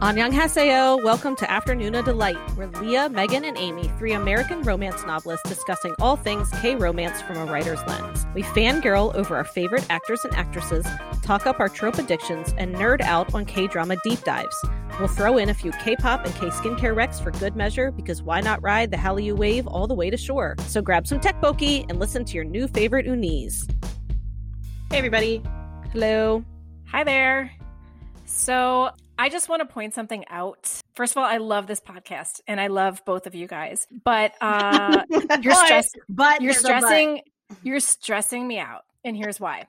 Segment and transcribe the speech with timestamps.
[0.00, 5.48] Annyeonghaseyo, welcome to Afternoon Afternoona Delight, where Leah, Megan, and Amy, three American romance novelists
[5.48, 8.24] discussing all things K-romance from a writer's lens.
[8.32, 10.86] We fangirl over our favorite actors and actresses,
[11.24, 14.54] talk up our trope addictions, and nerd out on K-drama deep dives.
[15.00, 18.62] We'll throw in a few K-pop and K-skincare recs for good measure, because why not
[18.62, 20.54] ride the Hallyu wave all the way to shore?
[20.68, 23.68] So grab some tech tteokbokki and listen to your new favorite unnies.
[24.92, 25.42] Hey, everybody.
[25.92, 26.44] Hello.
[26.86, 27.50] Hi there.
[28.26, 30.70] So, I just want to point something out.
[30.94, 33.86] First of all, I love this podcast and I love both of you guys.
[34.04, 35.02] But uh
[35.42, 37.22] you're stress- but you're stressing
[37.62, 38.82] you're stressing me out.
[39.04, 39.66] And here's why.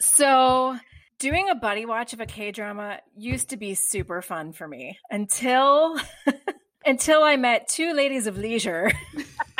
[0.00, 0.76] So,
[1.18, 5.96] doing a buddy watch of a K-drama used to be super fun for me until
[6.84, 8.92] until I met two ladies of leisure.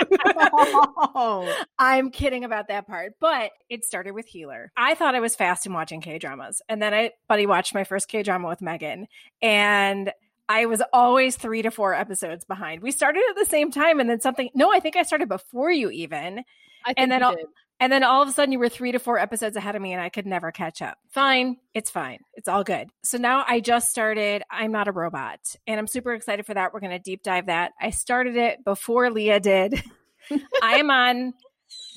[0.01, 1.65] Oh.
[1.79, 4.73] I'm kidding about that part, but it started with Healer.
[4.77, 7.85] I thought I was fast in watching K dramas, and then I buddy watched my
[7.85, 9.07] first K drama with Megan,
[9.43, 10.13] and
[10.49, 12.83] I was always three to four episodes behind.
[12.83, 14.49] We started at the same time, and then something.
[14.55, 16.39] No, I think I started before you even,
[16.85, 17.47] I think and then I'll, did.
[17.81, 19.93] and then all of a sudden you were three to four episodes ahead of me,
[19.93, 20.97] and I could never catch up.
[21.11, 22.89] Fine, it's fine, it's all good.
[23.05, 24.43] So now I just started.
[24.51, 26.73] I'm not a robot, and I'm super excited for that.
[26.73, 27.73] We're going to deep dive that.
[27.81, 29.83] I started it before Leah did.
[30.63, 31.35] I am on.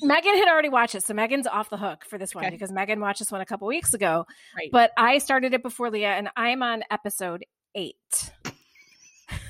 [0.02, 2.54] Megan had already watched it, so Megan's off the hook for this one Okay.
[2.54, 4.26] because Megan watched this one a couple weeks ago.
[4.54, 4.68] Right.
[4.70, 7.44] But I started it before Leah, and I'm on episode
[7.74, 7.96] eight.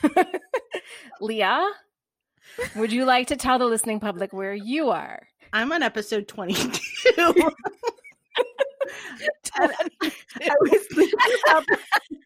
[1.21, 1.71] Leah,
[2.77, 5.27] would you like to tell the listening public where you are?
[5.53, 6.73] I'm on episode 22.
[9.61, 11.65] And I was thinking about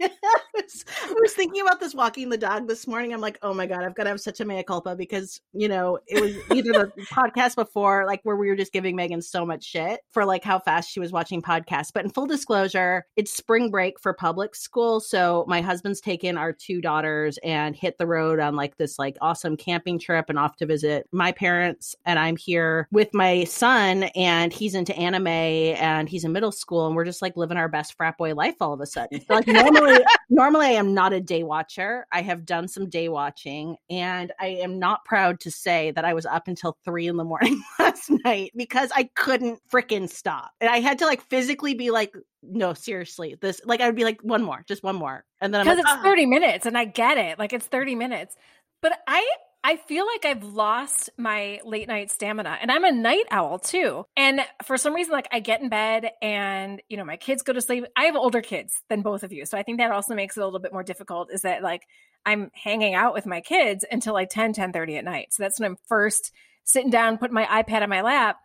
[0.03, 0.09] I
[0.55, 3.13] was, I was thinking about this walking the dog this morning.
[3.13, 5.69] I'm like, oh my god, I've got to have such a mea culpa because you
[5.69, 9.45] know it was either the podcast before, like where we were just giving Megan so
[9.45, 11.93] much shit for like how fast she was watching podcasts.
[11.93, 16.53] But in full disclosure, it's spring break for public school, so my husband's taken our
[16.53, 20.57] two daughters and hit the road on like this like awesome camping trip and off
[20.57, 21.97] to visit my parents.
[22.05, 26.87] And I'm here with my son, and he's into anime and he's in middle school,
[26.87, 29.21] and we're just like living our best frat boy life all of a sudden.
[29.21, 29.99] So, like normally,
[30.29, 32.07] normally I am not a day watcher.
[32.13, 36.15] I have done some day watching, and I am not proud to say that I
[36.15, 40.71] was up until three in the morning last night because I couldn't freaking stop, and
[40.71, 44.21] I had to like physically be like, no, seriously, this like I would be like
[44.23, 46.77] one more, just one more, and then I'm Because like, it's "Ah." 30 minutes, and
[46.77, 47.39] I get it.
[47.39, 48.37] Like it's 30 minutes.
[48.83, 49.27] But I
[49.67, 52.57] I feel like I've lost my late night stamina.
[52.63, 54.05] And I'm a night owl too.
[54.17, 57.53] And for some reason, like I get in bed and you know, my kids go
[57.53, 57.85] to sleep.
[57.97, 59.45] I have older kids than both of you.
[59.45, 61.83] So I think that also makes it a little bit more difficult, is that like
[62.25, 65.33] I'm hanging out with my kids until like 10, 10 30 at night.
[65.33, 66.31] So that's when I'm first
[66.63, 68.37] sitting down, putting my iPad on my lap,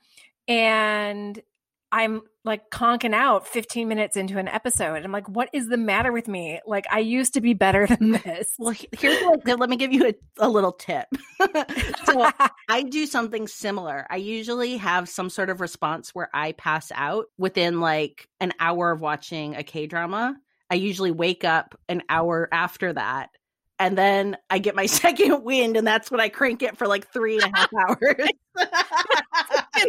[0.48, 1.40] and
[1.92, 5.04] I'm like conking out 15 minutes into an episode.
[5.04, 6.60] I'm like, what is the matter with me?
[6.66, 8.54] Like, I used to be better than this.
[8.58, 11.08] Well, here's what, let me give you a, a little tip.
[12.06, 12.30] so
[12.70, 14.08] I do something similar.
[14.10, 18.92] I usually have some sort of response where I pass out within like an hour
[18.92, 20.36] of watching a K drama.
[20.70, 23.30] I usually wake up an hour after that.
[23.82, 27.12] And then I get my second wind, and that's when I crank it for like
[27.12, 28.30] three and a half hours.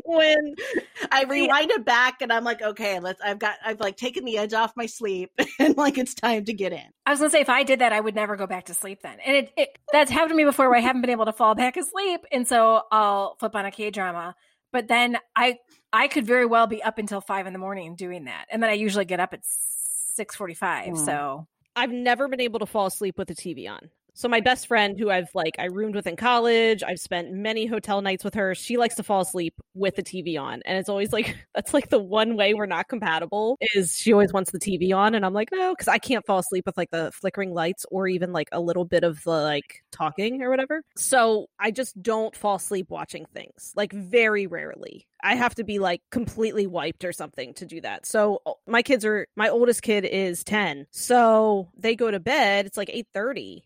[0.06, 0.54] when
[1.12, 3.20] I rewind it back, and I'm like, okay, let's.
[3.20, 6.54] I've got, I've like taken the edge off my sleep, and like it's time to
[6.54, 6.84] get in.
[7.04, 9.00] I was gonna say if I did that, I would never go back to sleep
[9.03, 9.19] then.
[9.26, 11.54] And it, it that's happened to me before where I haven't been able to fall
[11.54, 12.22] back asleep.
[12.32, 14.34] And so I'll flip on a K drama.
[14.72, 15.59] But then I
[15.92, 18.47] I could very well be up until five in the morning doing that.
[18.50, 20.94] And then I usually get up at six forty five.
[20.94, 21.04] Mm.
[21.04, 23.91] So I've never been able to fall asleep with the TV on.
[24.15, 27.67] So my best friend who I've like I roomed with in college, I've spent many
[27.67, 28.55] hotel nights with her.
[28.55, 30.61] She likes to fall asleep with the TV on.
[30.67, 34.33] And it's always like that's like the one way we're not compatible is she always
[34.33, 36.77] wants the TV on and I'm like, oh, "No, cuz I can't fall asleep with
[36.77, 40.51] like the flickering lights or even like a little bit of the like talking or
[40.51, 43.72] whatever." So I just don't fall asleep watching things.
[43.77, 45.06] Like very rarely.
[45.22, 48.06] I have to be like completely wiped or something to do that.
[48.06, 50.87] So my kids are my oldest kid is 10.
[50.91, 53.63] So they go to bed, it's like 8:30.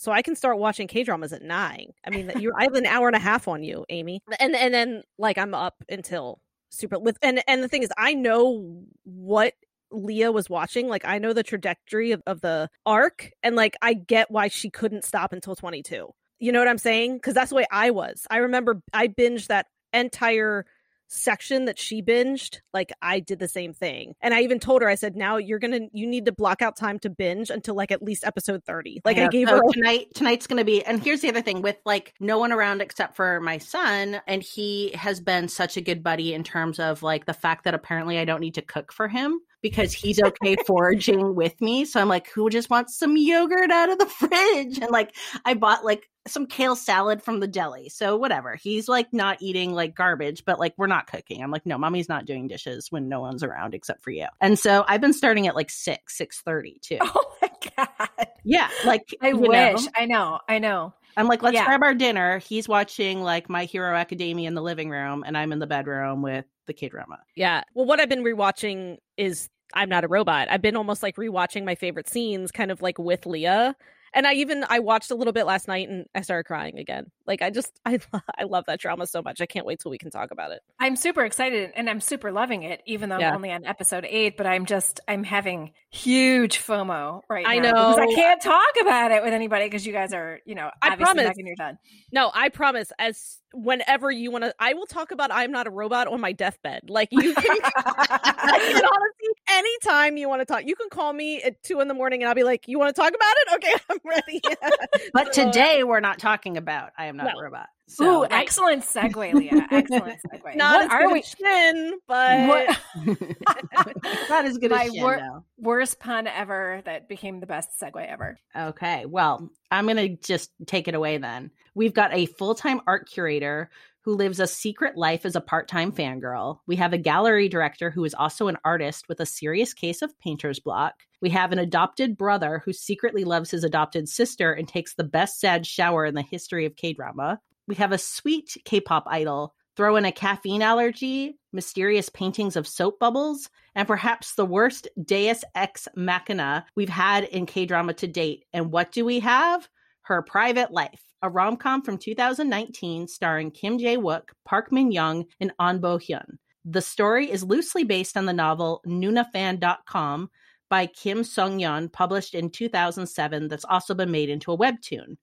[0.00, 1.92] So I can start watching K dramas at nine.
[2.06, 4.72] I mean, you I have an hour and a half on you, Amy, and and
[4.72, 9.52] then like I'm up until super with and and the thing is, I know what
[9.90, 10.88] Leah was watching.
[10.88, 14.70] Like I know the trajectory of, of the arc, and like I get why she
[14.70, 16.08] couldn't stop until 22.
[16.38, 17.16] You know what I'm saying?
[17.16, 18.26] Because that's the way I was.
[18.30, 20.64] I remember I binged that entire
[21.10, 24.88] section that she binged like i did the same thing and i even told her
[24.88, 27.90] i said now you're gonna you need to block out time to binge until like
[27.90, 30.08] at least episode 30 like i Yeah, gave so her tonight.
[30.14, 33.40] Tonight's to be, and here's the other thing: with like no one around except for
[33.40, 37.34] my son, and he has been such a good buddy in terms of like the
[37.34, 39.40] fact that apparently I don't need to cook for him.
[39.62, 41.84] Because he's okay foraging with me.
[41.84, 44.78] So I'm like, who just wants some yogurt out of the fridge?
[44.78, 45.14] And like,
[45.44, 47.88] I bought like some kale salad from the deli.
[47.88, 48.54] So whatever.
[48.54, 51.42] He's like not eating like garbage, but like we're not cooking.
[51.42, 54.26] I'm like, no, mommy's not doing dishes when no one's around except for you.
[54.40, 56.98] And so I've been starting at like six, six thirty too.
[57.12, 58.28] Oh my god.
[58.44, 59.48] Yeah, like I wish.
[59.50, 60.40] know, I know.
[60.48, 60.94] I know.
[61.16, 61.64] I'm like, let's Yeah.
[61.66, 62.38] grab our dinner.
[62.38, 66.22] He's watching like My Hero Academia in the living room, and I'm in the bedroom
[66.22, 67.18] with the K drama.
[67.36, 67.62] Yeah.
[67.74, 70.48] Well, what I've been rewatching is I'm not a robot.
[70.50, 73.76] I've been almost like rewatching my favorite scenes, kind of like with Leah.
[74.12, 77.10] And I even I watched a little bit last night and I started crying again.
[77.26, 77.98] Like I just I
[78.38, 79.40] I love that drama so much.
[79.40, 80.60] I can't wait till we can talk about it.
[80.78, 83.30] I'm super excited and I'm super loving it, even though Yeah.
[83.30, 84.36] I'm only on episode eight.
[84.36, 89.10] But I'm just I'm having huge FOMO right I now because I can't talk about
[89.12, 91.24] it with anybody because you guys are, you know, I promise.
[91.26, 91.78] Megan, you're done.
[92.12, 92.92] No, I promise.
[92.98, 96.32] As whenever you want to, I will talk about I'm not a robot on my
[96.32, 96.88] deathbed.
[96.88, 101.42] Like you can, I can honestly, anytime you want to talk, you can call me
[101.42, 103.48] at two in the morning and I'll be like, "You want to talk about it?
[103.60, 104.40] Okay, I'm ready."
[105.12, 107.40] But So- today we're not talking about I am not No.
[107.40, 107.68] a robot.
[107.90, 109.66] Ooh, So excellent segue, Leah.
[109.72, 110.54] Excellent segue.
[110.56, 111.18] not what as good we?
[111.20, 112.78] as Shin, but What
[114.28, 118.06] not as good My as Shin, wor- worst pun ever that became the best segue
[118.06, 118.38] ever?
[118.56, 121.50] Okay, well, I'm to just take it away then.
[121.74, 123.70] We've got a full time art curator
[124.04, 126.58] who lives a secret life as a part time fangirl.
[126.66, 130.18] We have a gallery director who is also an artist with a serious case of
[130.18, 130.94] painter's block.
[131.20, 135.38] We have an adopted brother who secretly loves his adopted sister and takes the best
[135.38, 137.40] sad shower in the history of K drama.
[137.66, 139.54] We have a sweet K pop idol.
[139.76, 145.44] Throw in a caffeine allergy, mysterious paintings of soap bubbles, and perhaps the worst Deus
[145.54, 148.44] Ex Machina we've had in K drama to date.
[148.52, 149.68] And what do we have?
[150.02, 155.24] Her Private Life, a rom com from 2019 starring Kim Jae Wook, Park Min Young,
[155.40, 156.38] and An Bo Hyun.
[156.64, 160.30] The story is loosely based on the novel Nunafan.com
[160.68, 165.16] by Kim Sung Yeon, published in 2007, that's also been made into a webtoon.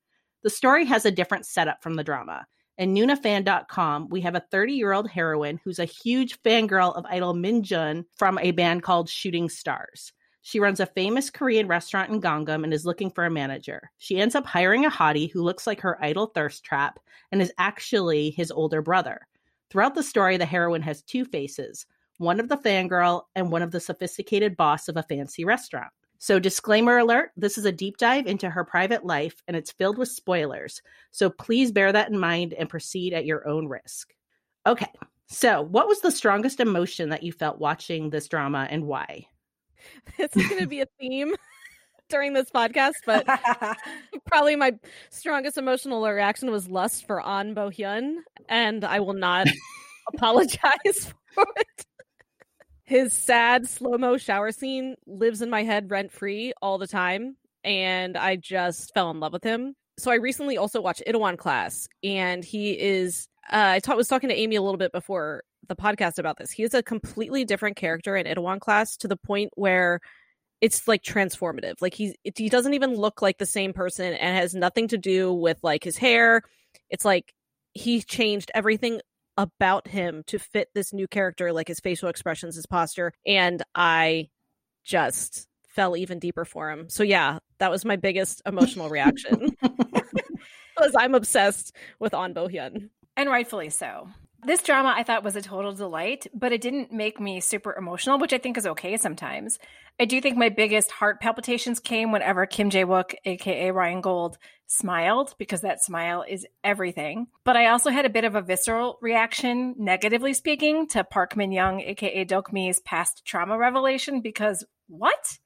[0.43, 2.45] The story has a different setup from the drama.
[2.77, 7.33] In Nunafan.com, we have a 30 year old heroine who's a huge fangirl of idol
[7.33, 10.11] Min Jun from a band called Shooting Stars.
[10.47, 13.91] She runs a famous Korean restaurant in Gangnam and is looking for a manager.
[13.97, 17.01] She ends up hiring a hottie who looks like her idol thirst trap
[17.33, 19.27] and is actually his older brother.
[19.69, 21.85] Throughout the story, the heroine has two faces
[22.17, 25.91] one of the fangirl and one of the sophisticated boss of a fancy restaurant.
[26.17, 29.97] So, disclaimer alert this is a deep dive into her private life and it's filled
[29.97, 30.81] with spoilers.
[31.11, 34.15] So, please bear that in mind and proceed at your own risk.
[34.65, 34.93] Okay,
[35.27, 39.27] so what was the strongest emotion that you felt watching this drama and why?
[40.17, 41.35] this is going to be a theme
[42.09, 42.93] during this podcast.
[43.05, 43.25] But
[44.25, 44.73] probably my
[45.09, 48.17] strongest emotional reaction was lust for An Bo Hyun,
[48.49, 49.47] and I will not
[50.13, 51.85] apologize for it.
[52.83, 57.35] His sad slow mo shower scene lives in my head rent free all the time,
[57.63, 59.75] and I just fell in love with him.
[59.99, 63.27] So I recently also watched Itaewon Class, and he is.
[63.51, 66.51] Uh, I ta- was talking to Amy a little bit before the podcast about this.
[66.51, 69.99] He is a completely different character in Itaewon Class to the point where
[70.61, 71.75] it's like transformative.
[71.81, 75.33] Like he's he doesn't even look like the same person and has nothing to do
[75.33, 76.41] with like his hair.
[76.89, 77.33] It's like
[77.73, 79.01] he changed everything
[79.37, 84.29] about him to fit this new character, like his facial expressions, his posture, and I
[84.83, 86.89] just fell even deeper for him.
[86.89, 89.55] So yeah, that was my biggest emotional reaction.
[90.77, 92.89] Because I'm obsessed with An Bo Hyun.
[93.15, 94.09] and rightfully so.
[94.43, 98.19] This drama I thought was a total delight, but it didn't make me super emotional,
[98.19, 99.57] which I think is okay sometimes.
[99.99, 104.37] I do think my biggest heart palpitations came whenever Kim Jae Wook, aka Ryan Gold,
[104.67, 107.27] smiled because that smile is everything.
[107.45, 111.51] But I also had a bit of a visceral reaction, negatively speaking, to Park Min
[111.51, 115.39] Young, aka Dokmi's past trauma revelation because what?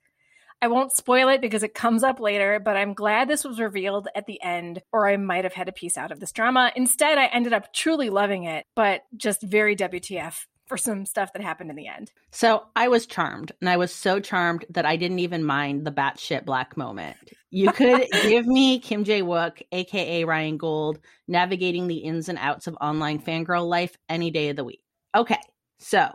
[0.62, 4.08] I won't spoil it because it comes up later, but I'm glad this was revealed
[4.14, 6.72] at the end, or I might have had a piece out of this drama.
[6.76, 11.42] Instead, I ended up truly loving it, but just very WTF for some stuff that
[11.42, 12.12] happened in the end.
[12.32, 15.92] So I was charmed, and I was so charmed that I didn't even mind the
[15.92, 17.18] batshit black moment.
[17.50, 22.68] You could give me Kim Jae Wook, aka Ryan Gold, navigating the ins and outs
[22.68, 24.82] of online fangirl life any day of the week.
[25.16, 25.42] Okay,
[25.80, 26.14] so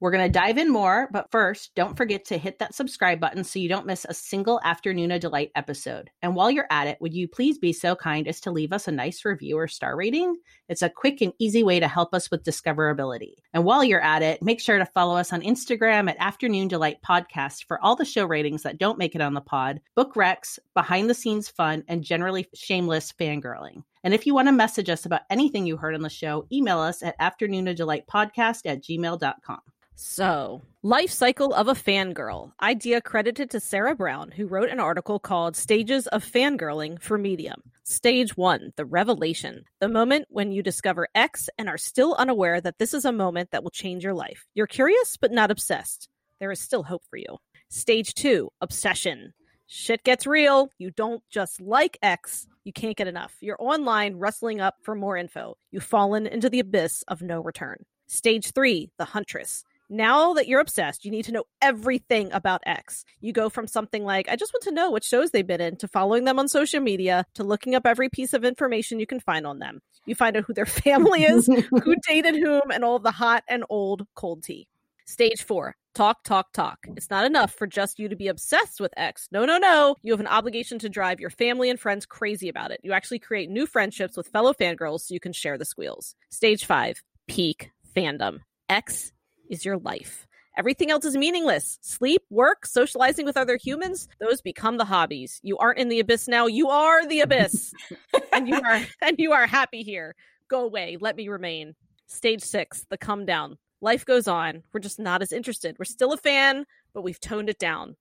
[0.00, 3.44] we're going to dive in more, but first, don't forget to hit that subscribe button
[3.44, 6.10] so you don't miss a single Afternoon of Delight episode.
[6.22, 8.88] And while you're at it, would you please be so kind as to leave us
[8.88, 10.36] a nice review or star rating?
[10.70, 13.34] It's a quick and easy way to help us with discoverability.
[13.52, 17.02] And while you're at it, make sure to follow us on Instagram at Afternoon Delight
[17.06, 20.58] Podcast for all the show ratings that don't make it on the pod, book recs,
[20.74, 23.82] behind the scenes fun, and generally shameless fangirling.
[24.02, 26.78] And if you want to message us about anything you heard on the show, email
[26.78, 29.60] us at afternoonofdelightpodcast at gmail.com.
[30.02, 32.52] So Life Cycle of a Fangirl.
[32.62, 37.62] Idea credited to Sarah Brown, who wrote an article called Stages of Fangirling for Medium.
[37.82, 39.64] Stage one, the revelation.
[39.78, 43.50] The moment when you discover X and are still unaware that this is a moment
[43.50, 44.46] that will change your life.
[44.54, 46.08] You're curious, but not obsessed.
[46.38, 47.36] There is still hope for you.
[47.68, 49.34] Stage two, obsession.
[49.72, 50.68] Shit gets real.
[50.78, 53.36] You don't just like X, you can't get enough.
[53.40, 55.56] You're online rustling up for more info.
[55.70, 57.84] You've fallen into the abyss of no return.
[58.08, 59.62] Stage three, the huntress.
[59.88, 63.04] Now that you're obsessed, you need to know everything about X.
[63.20, 65.76] You go from something like, I just want to know what shows they've been in,
[65.76, 69.20] to following them on social media, to looking up every piece of information you can
[69.20, 69.82] find on them.
[70.04, 73.44] You find out who their family is, who dated whom, and all of the hot
[73.48, 74.66] and old cold tea.
[75.10, 76.78] Stage four, talk, talk, talk.
[76.96, 79.26] It's not enough for just you to be obsessed with X.
[79.32, 79.96] No, no, no.
[80.02, 82.78] You have an obligation to drive your family and friends crazy about it.
[82.84, 86.14] You actually create new friendships with fellow fangirls so you can share the squeals.
[86.30, 88.38] Stage five, peak fandom.
[88.68, 89.10] X
[89.48, 90.28] is your life.
[90.56, 91.80] Everything else is meaningless.
[91.82, 95.40] Sleep, work, socializing with other humans, those become the hobbies.
[95.42, 97.74] You aren't in the abyss now, you are the abyss.
[98.32, 100.14] and you are and you are happy here.
[100.46, 101.74] Go away, let me remain.
[102.06, 103.58] Stage 6, the come down.
[103.80, 104.62] Life goes on.
[104.72, 105.76] We're just not as interested.
[105.78, 107.96] We're still a fan, but we've toned it down.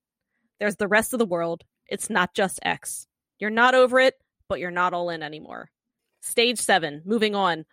[0.59, 1.63] There's the rest of the world.
[1.87, 3.07] It's not just X.
[3.39, 4.15] You're not over it,
[4.49, 5.71] but you're not all in anymore.
[6.21, 7.65] Stage 7, moving on.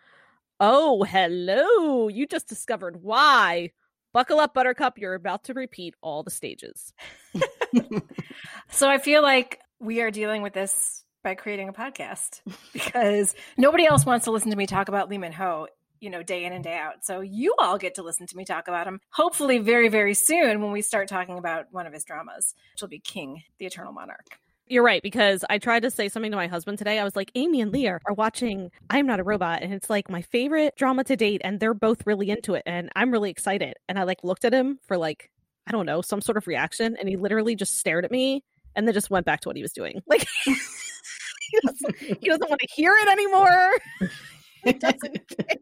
[0.59, 2.07] Oh, hello.
[2.07, 3.71] You just discovered why.
[4.13, 4.97] Buckle up, Buttercup.
[4.97, 6.93] You're about to repeat all the stages.
[8.71, 12.41] so I feel like we are dealing with this by creating a podcast
[12.73, 15.67] because nobody else wants to listen to me talk about Lee Min Ho,
[15.99, 17.05] you know, day in and day out.
[17.05, 20.61] So you all get to listen to me talk about him, hopefully very, very soon
[20.61, 23.93] when we start talking about one of his dramas, which will be King, the Eternal
[23.93, 24.39] Monarch.
[24.69, 26.99] You're right because I tried to say something to my husband today.
[26.99, 30.09] I was like, Amy and Leah are watching I'm Not a Robot, and it's like
[30.09, 33.75] my favorite drama to date, and they're both really into it, and I'm really excited.
[33.87, 35.31] And I like looked at him for like
[35.65, 38.43] I don't know some sort of reaction, and he literally just stared at me
[38.75, 40.01] and then just went back to what he was doing.
[40.07, 43.71] Like he, doesn't, he doesn't want to hear it anymore.
[44.63, 45.57] He doesn't care.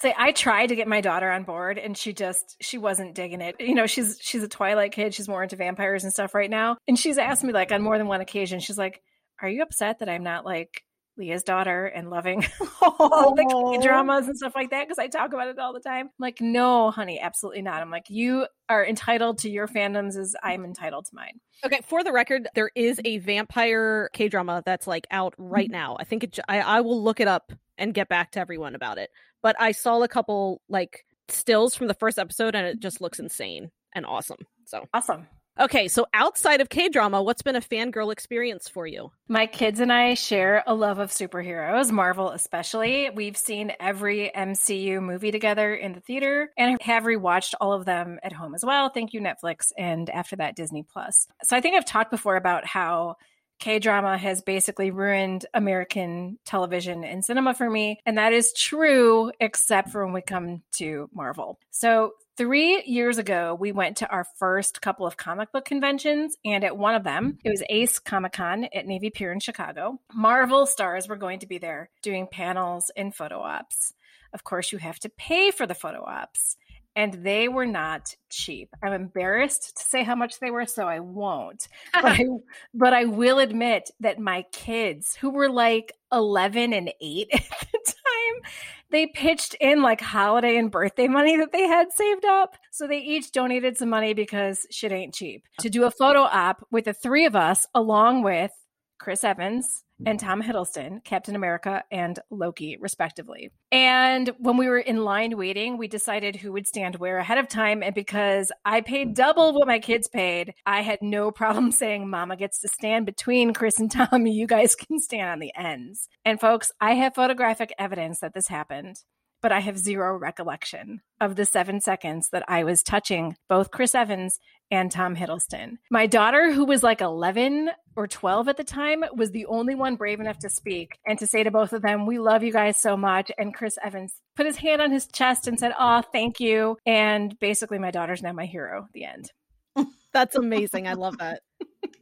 [0.00, 3.40] Say, I tried to get my daughter on board, and she just she wasn't digging
[3.40, 3.56] it.
[3.58, 5.14] You know, she's she's a Twilight kid.
[5.14, 6.76] She's more into vampires and stuff right now.
[6.86, 8.60] And she's asked me like on more than one occasion.
[8.60, 9.00] She's like,
[9.40, 10.83] "Are you upset that I'm not like
[11.16, 12.44] Leah's daughter and loving
[12.82, 16.06] all the dramas and stuff like that because I talk about it all the time.
[16.06, 17.80] I'm like, no, honey, absolutely not.
[17.80, 21.40] I'm like, you are entitled to your fandoms as I'm entitled to mine.
[21.64, 25.72] Okay, for the record, there is a vampire K drama that's like out right mm-hmm.
[25.72, 25.96] now.
[25.98, 26.38] I think it.
[26.48, 29.10] I, I will look it up and get back to everyone about it.
[29.42, 33.18] But I saw a couple like stills from the first episode, and it just looks
[33.18, 34.46] insane and awesome.
[34.66, 35.26] So awesome.
[35.58, 39.12] Okay, so outside of K drama, what's been a fangirl experience for you?
[39.28, 43.08] My kids and I share a love of superheroes, Marvel especially.
[43.10, 48.18] We've seen every MCU movie together in the theater and have rewatched all of them
[48.24, 48.88] at home as well.
[48.88, 51.28] Thank you, Netflix, and after that, Disney Plus.
[51.44, 53.14] So I think I've talked before about how
[53.58, 58.00] K drama has basically ruined American television and cinema for me.
[58.04, 61.58] And that is true, except for when we come to Marvel.
[61.70, 66.36] So, three years ago, we went to our first couple of comic book conventions.
[66.44, 70.00] And at one of them, it was Ace Comic Con at Navy Pier in Chicago.
[70.12, 73.94] Marvel stars were going to be there doing panels and photo ops.
[74.32, 76.56] Of course, you have to pay for the photo ops
[76.96, 78.70] and they were not cheap.
[78.82, 81.68] I'm embarrassed to say how much they were, so I won't.
[81.92, 82.24] but, I,
[82.72, 87.40] but I will admit that my kids, who were like 11 and 8 at
[87.72, 88.52] the time,
[88.90, 92.56] they pitched in like holiday and birthday money that they had saved up.
[92.70, 96.66] So they each donated some money because shit ain't cheap to do a photo op
[96.70, 98.52] with the three of us, along with
[98.98, 100.08] Chris Evans, Mm-hmm.
[100.08, 103.52] and Tom Hiddleston, Captain America and Loki, respectively.
[103.70, 107.46] And when we were in line waiting, we decided who would stand where ahead of
[107.46, 107.80] time.
[107.80, 112.36] And because I paid double what my kids paid, I had no problem saying, Mama
[112.36, 114.26] gets to stand between Chris and Tom.
[114.34, 116.08] You guys can stand on the ends.
[116.24, 118.96] And folks, I have photographic evidence that this happened
[119.44, 123.94] but I have zero recollection of the seven seconds that I was touching both Chris
[123.94, 124.38] Evans
[124.70, 125.78] and Tom Hiddleston.
[125.90, 129.96] My daughter, who was like 11 or 12 at the time, was the only one
[129.96, 132.76] brave enough to speak and to say to both of them, We love you guys
[132.76, 133.30] so much.
[133.38, 136.76] And Chris Evans put his hand on his chest and said, Oh, thank you.
[136.86, 138.88] And basically, my daughter's now my hero.
[138.92, 139.30] The end.
[140.12, 140.86] That's amazing.
[140.86, 141.42] I love that.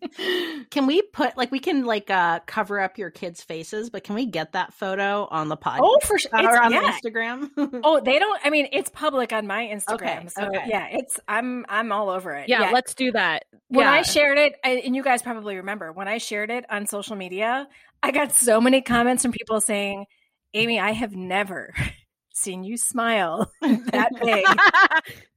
[0.70, 4.14] can we put like we can like uh cover up your kids' faces, but can
[4.14, 5.80] we get that photo on the podcast?
[5.82, 6.30] Oh, for sure.
[6.34, 6.92] Or on yeah.
[6.92, 7.50] Instagram?
[7.84, 8.40] oh, they don't.
[8.44, 10.18] I mean, it's public on my Instagram.
[10.18, 10.64] Okay, so okay.
[10.66, 12.48] yeah, it's I'm I'm all over it.
[12.48, 12.70] Yeah, yeah.
[12.70, 13.44] let's do that.
[13.68, 13.92] When yeah.
[13.92, 17.16] I shared it, I, and you guys probably remember when I shared it on social
[17.16, 17.68] media,
[18.02, 20.06] I got so many comments from people saying,
[20.54, 21.74] "Amy, I have never."
[22.34, 24.46] seen you smile that big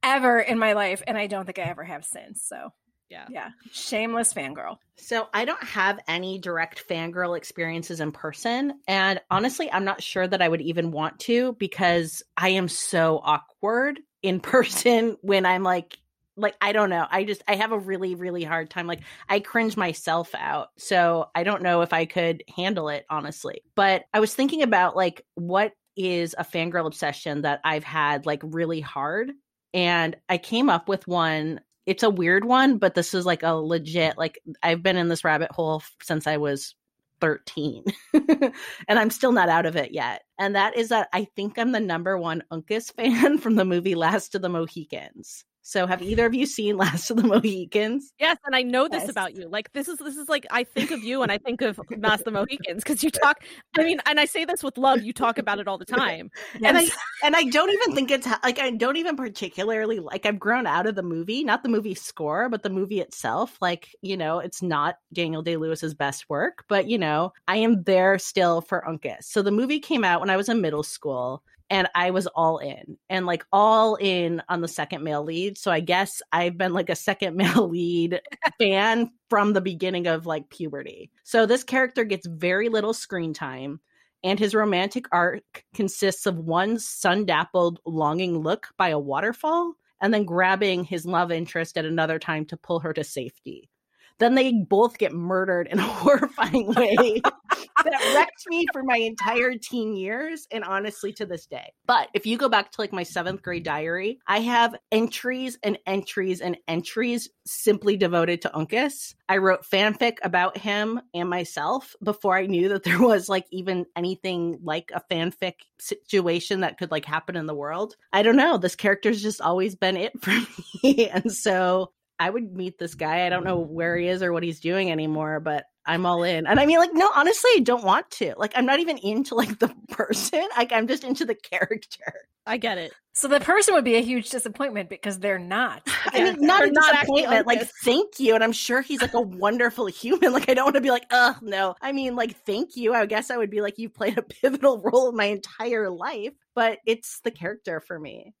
[0.02, 2.42] ever in my life, and I don't think I ever have since.
[2.42, 2.70] So
[3.08, 3.26] Yeah.
[3.30, 4.78] yeah, shameless fangirl.
[4.96, 8.80] So I don't have any direct fangirl experiences in person.
[8.88, 13.20] And honestly, I'm not sure that I would even want to because I am so
[13.22, 15.98] awkward in person when I'm like,
[16.36, 17.06] like I don't know.
[17.10, 18.86] I just I have a really really hard time.
[18.86, 20.68] Like I cringe myself out.
[20.76, 23.62] So I don't know if I could handle it honestly.
[23.74, 28.42] But I was thinking about like what is a fangirl obsession that I've had like
[28.44, 29.32] really hard
[29.72, 33.54] and I came up with one it's a weird one, but this is like a
[33.54, 34.18] legit mm.
[34.18, 36.74] like I've been in this rabbit hole since I was
[37.20, 38.52] 13 and
[38.88, 40.22] I'm still not out of it yet.
[40.38, 43.94] And that is that I think I'm the number one Uncas fan from the movie
[43.94, 45.44] Last of the Mohicans.
[45.68, 48.12] So have either of you seen Last of the Mohicans?
[48.20, 49.10] Yes, and I know this Yes.
[49.10, 49.48] about you.
[49.48, 52.20] Like this is this is like I think of you and I think of Last
[52.20, 53.42] of the Mohicans because you talk.
[53.76, 55.02] I mean, and I say this with love.
[55.02, 56.30] You talk about it all the time.
[56.62, 56.88] And I
[57.24, 60.86] and I don't even think it's like I don't even particularly like I've grown out
[60.86, 63.58] of the movie, not the movie score, but the movie itself.
[63.60, 68.20] Like, you know, it's not Daniel Day-Lewis's best work, but you know, I am there
[68.20, 69.24] still for Uncas.
[69.24, 72.58] So the movie came out when I was in middle school and I was all
[72.58, 75.58] in and like all in on the second male lead.
[75.58, 78.20] So I guess I've been like a second male lead
[78.58, 81.10] fan from the beginning of like puberty.
[81.24, 83.80] So this character gets very little screen time
[84.22, 90.12] and his romantic arc consists of one sun dappled, longing look by a waterfall and
[90.12, 93.70] then grabbing his love interest at another time to pull her to safety.
[94.18, 99.54] Then they both get murdered in a horrifying way that wrecked me for my entire
[99.54, 101.72] teen years and honestly to this day.
[101.86, 105.78] But if you go back to like my seventh grade diary, I have entries and
[105.86, 109.14] entries and entries simply devoted to Uncas.
[109.28, 113.86] I wrote fanfic about him and myself before I knew that there was like even
[113.96, 117.96] anything like a fanfic situation that could like happen in the world.
[118.12, 118.58] I don't know.
[118.58, 120.30] This character's just always been it for
[120.82, 121.08] me.
[121.08, 123.26] and so I would meet this guy.
[123.26, 126.46] I don't know where he is or what he's doing anymore, but I'm all in.
[126.46, 128.34] And I mean, like, no, honestly, I don't want to.
[128.36, 130.46] Like, I'm not even into like the person.
[130.56, 132.12] Like, I'm just into the character.
[132.46, 132.92] I get it.
[133.12, 135.82] So the person would be a huge disappointment because they're not.
[136.06, 137.46] I mean, not a disappointment.
[137.46, 138.34] Like, thank you.
[138.34, 140.32] And I'm sure he's like a wonderful human.
[140.36, 141.76] Like, I don't want to be like, oh, no.
[141.80, 142.92] I mean, like, thank you.
[142.92, 146.34] I guess I would be like, you played a pivotal role in my entire life,
[146.54, 148.34] but it's the character for me.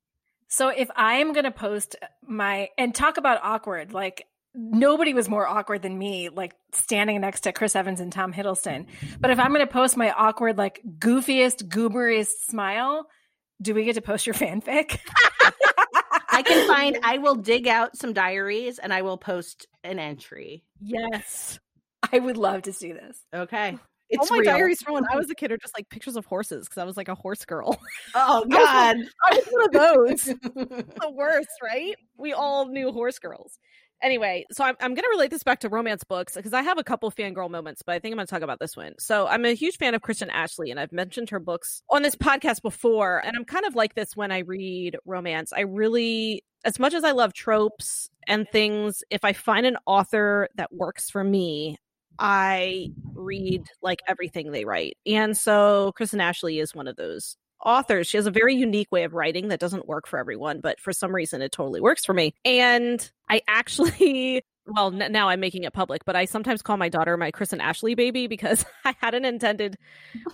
[0.48, 5.28] So if I am going to post my and talk about awkward, like nobody was
[5.28, 8.86] more awkward than me, like standing next to Chris Evans and Tom Hiddleston.
[9.20, 13.06] But if I'm going to post my awkward, like goofiest, gooberiest smile,
[13.60, 14.98] do we get to post your fanfic?
[16.30, 20.64] I can find, I will dig out some diaries and I will post an entry.
[20.80, 21.58] Yes.
[22.12, 23.18] I would love to see this.
[23.34, 23.78] Okay.
[24.08, 24.52] It's All my real.
[24.52, 26.84] diaries from when I was a kid are just like pictures of horses because I
[26.84, 27.78] was like a horse girl.
[28.14, 28.96] Oh, God.
[29.24, 30.24] I was one of those.
[30.54, 31.94] the worst, right?
[32.16, 33.58] We all knew horse girls.
[34.02, 36.76] Anyway, so I'm, I'm going to relate this back to romance books because I have
[36.76, 38.92] a couple fangirl moments, but I think I'm going to talk about this one.
[38.98, 42.14] So I'm a huge fan of Kristen Ashley, and I've mentioned her books on this
[42.14, 43.22] podcast before.
[43.24, 45.50] And I'm kind of like this when I read romance.
[45.54, 50.48] I really, as much as I love tropes and things, if I find an author
[50.56, 51.78] that works for me,
[52.18, 54.96] I read like everything they write.
[55.06, 58.06] And so Kristen Ashley is one of those authors.
[58.06, 60.92] She has a very unique way of writing that doesn't work for everyone, but for
[60.92, 62.34] some reason it totally works for me.
[62.44, 66.88] And I actually well, n- now I'm making it public, but I sometimes call my
[66.88, 69.76] daughter my Kristen Ashley baby because I hadn't intended,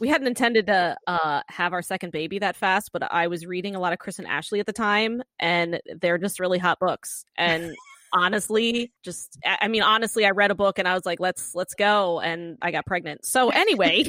[0.00, 3.74] we hadn't intended to uh, have our second baby that fast, but I was reading
[3.74, 7.24] a lot of Kristen Ashley at the time, and they're just really hot books.
[7.36, 7.76] And
[8.12, 11.74] honestly, just I mean, honestly, I read a book and I was like, let's let's
[11.74, 13.24] go, and I got pregnant.
[13.24, 14.04] So anyway,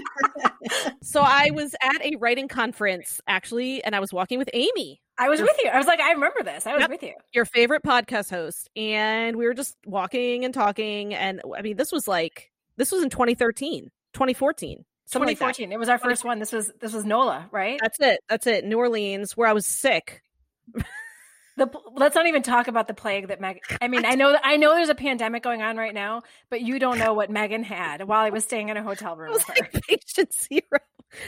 [1.01, 5.29] so I was at a writing conference actually, and I was walking with Amy, I
[5.29, 5.69] was Your- with you.
[5.69, 6.65] I was like, I remember this.
[6.65, 6.89] I was Yep.
[6.89, 7.13] with you.
[7.33, 11.13] your favorite podcast host, and we were just walking and talking.
[11.13, 15.71] And I mean, this was like this was in 2013, 2014, something like 2014.
[15.71, 16.39] It was our first one.
[16.39, 17.79] This was this was Nola, right?
[17.81, 18.19] That's it.
[18.27, 18.65] That's it.
[18.65, 20.21] New Orleans, where I was sick.
[21.55, 23.59] The, let's not even talk about the plague that Meg.
[23.79, 26.79] I mean, I know I know there's a pandemic going on right now, but you
[26.79, 29.57] don't know what Megan had while I was staying in a hotel room was with
[29.57, 29.69] her.
[29.71, 30.81] like patient zero.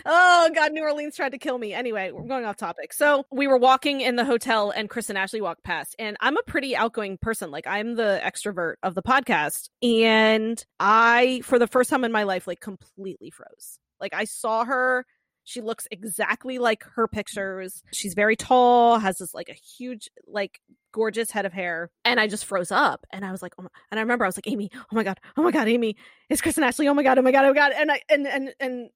[0.04, 1.74] Oh God, New Orleans tried to kill me.
[1.74, 2.92] Anyway, we're going off topic.
[2.92, 5.96] So we were walking in the hotel, and Kristen Ashley walked past.
[6.00, 7.52] And I'm a pretty outgoing person.
[7.52, 12.24] Like I'm the extrovert of the podcast, and I, for the first time in my
[12.24, 13.80] life, like completely froze.
[14.00, 15.06] Like I saw her.
[15.46, 17.84] She looks exactly like her pictures.
[17.94, 20.60] She's very tall, has this like a huge, like
[20.92, 21.92] gorgeous head of hair.
[22.04, 23.06] And I just froze up.
[23.12, 25.04] And I was like, oh my, and I remember I was like, Amy, oh my
[25.04, 25.96] God, oh my God, Amy,
[26.30, 26.88] it's Kristen Ashley.
[26.88, 27.72] Oh my God, oh my God, oh my God.
[27.78, 28.90] And I, and, and, and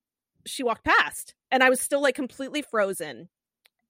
[0.45, 3.29] she walked past and I was still like completely frozen.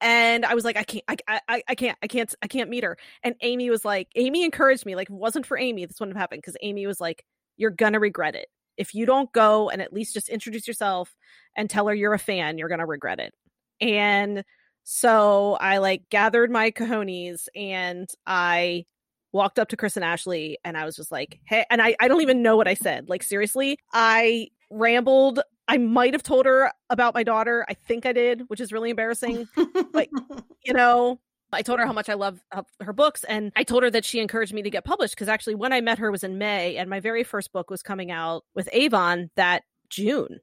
[0.02, 2.84] and I was like, I can't, I, I, I can't, I can't, I can't meet
[2.84, 2.98] her.
[3.24, 4.96] And Amy was like, Amy encouraged me.
[4.96, 7.24] Like, wasn't for Amy, this wouldn't have happened because Amy was like,
[7.58, 8.48] you're gonna regret it
[8.80, 11.16] if you don't go and at least just introduce yourself
[11.56, 12.58] and tell her you're a fan.
[12.58, 13.34] You're gonna regret it.
[13.82, 14.44] And
[14.84, 18.86] so I like gathered my cojones and I
[19.32, 22.22] walked up to Kristen Ashley and I was just like, hey, and I, I don't
[22.22, 23.10] even know what I said.
[23.10, 25.42] Like, seriously, I rambled.
[25.68, 27.66] I might have told her about my daughter.
[27.70, 29.48] I think I did, which is really embarrassing.
[29.94, 30.10] but,
[30.66, 31.20] you know,
[31.52, 34.06] I told her how much I love uh, her books, and I told her that
[34.06, 36.78] she encouraged me to get published because actually, when I met her was in May,
[36.78, 40.40] and my very first book was coming out with Avon that June.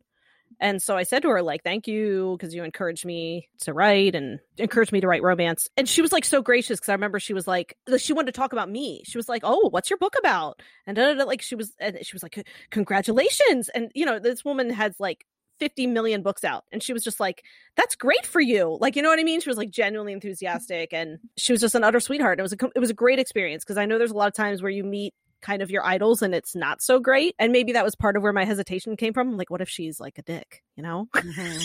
[0.61, 4.15] And so I said to her, like, thank you because you encouraged me to write
[4.15, 5.69] and encouraged me to write romance.
[5.77, 8.41] And she was like so gracious because I remember she was like, she wanted to
[8.41, 9.03] talk about me.
[9.05, 10.63] She was like, oh, what's your book about?
[10.87, 13.69] And da, da, da, like she was, and she was like, congratulations.
[13.71, 15.27] And you know, this woman has like
[15.59, 17.43] 50 million books out and she was just like
[17.77, 20.93] that's great for you like you know what i mean she was like genuinely enthusiastic
[20.93, 23.65] and she was just an utter sweetheart it was a it was a great experience
[23.65, 26.23] because i know there's a lot of times where you meet kind of your idols
[26.23, 27.35] and it's not so great.
[27.39, 29.37] And maybe that was part of where my hesitation came from.
[29.37, 31.09] Like, what if she's like a dick, you know?
[31.15, 31.59] Mm-hmm.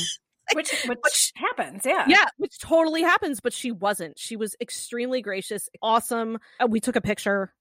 [0.53, 2.05] which, which, which happens, yeah.
[2.07, 4.19] Yeah, which totally happens, but she wasn't.
[4.19, 6.37] She was extremely gracious, awesome.
[6.59, 7.53] Uh, we took a picture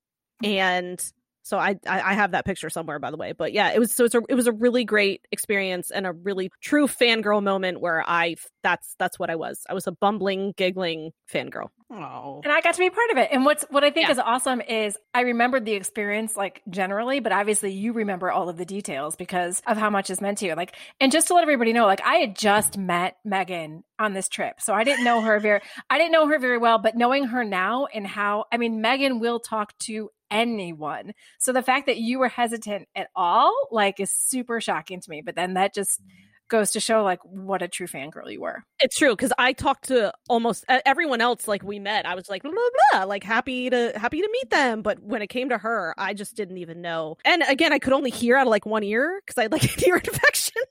[0.42, 1.02] and
[1.42, 3.33] so I, I, I have that picture somewhere, by the way.
[3.33, 6.12] But yeah, it was so it's a, it was a really great experience and a
[6.12, 9.64] really true fangirl moment where I that's that's what I was.
[9.68, 11.68] I was a bumbling, giggling fangirl.
[11.92, 13.31] Oh, and I got to be part of it.
[13.33, 14.12] And what's what I think yeah.
[14.12, 18.57] is awesome is I remembered the experience like generally, but obviously you remember all of
[18.57, 20.55] the details because of how much is meant to you.
[20.55, 24.29] Like, and just to let everybody know, like I had just met Megan on this
[24.29, 27.24] trip, so I didn't know her very I didn't know her very well, but knowing
[27.24, 31.12] her now and how I mean, Megan will talk to anyone.
[31.38, 35.22] So the fact that you were hesitant at all, like, is super shocking to me.
[35.22, 36.06] But then that just mm.
[36.48, 38.62] goes to show like what a true fangirl you were.
[38.80, 42.06] It's true because I talked to almost everyone else like we met.
[42.06, 42.60] I was like blah, blah,
[42.92, 46.14] blah, like happy to happy to meet them, but when it came to her, I
[46.14, 47.16] just didn't even know.
[47.24, 49.64] And again, I could only hear out of like one ear because I had like
[49.78, 50.62] an ear infection.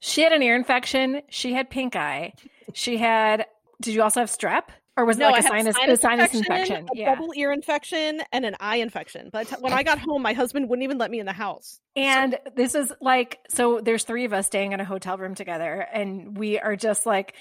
[0.00, 1.22] she had an ear infection.
[1.28, 2.34] She had pink eye.
[2.74, 3.46] She had.
[3.80, 4.68] Did you also have strep?
[4.96, 6.88] Or was no, it like a sinus, sinus, a sinus infection, infection?
[6.92, 7.14] a yeah.
[7.14, 9.30] double ear infection, and an eye infection.
[9.32, 11.80] But when I got home, my husband wouldn't even let me in the house.
[11.96, 12.52] And so.
[12.56, 16.36] this is like, so there's three of us staying in a hotel room together, and
[16.36, 17.34] we are just like,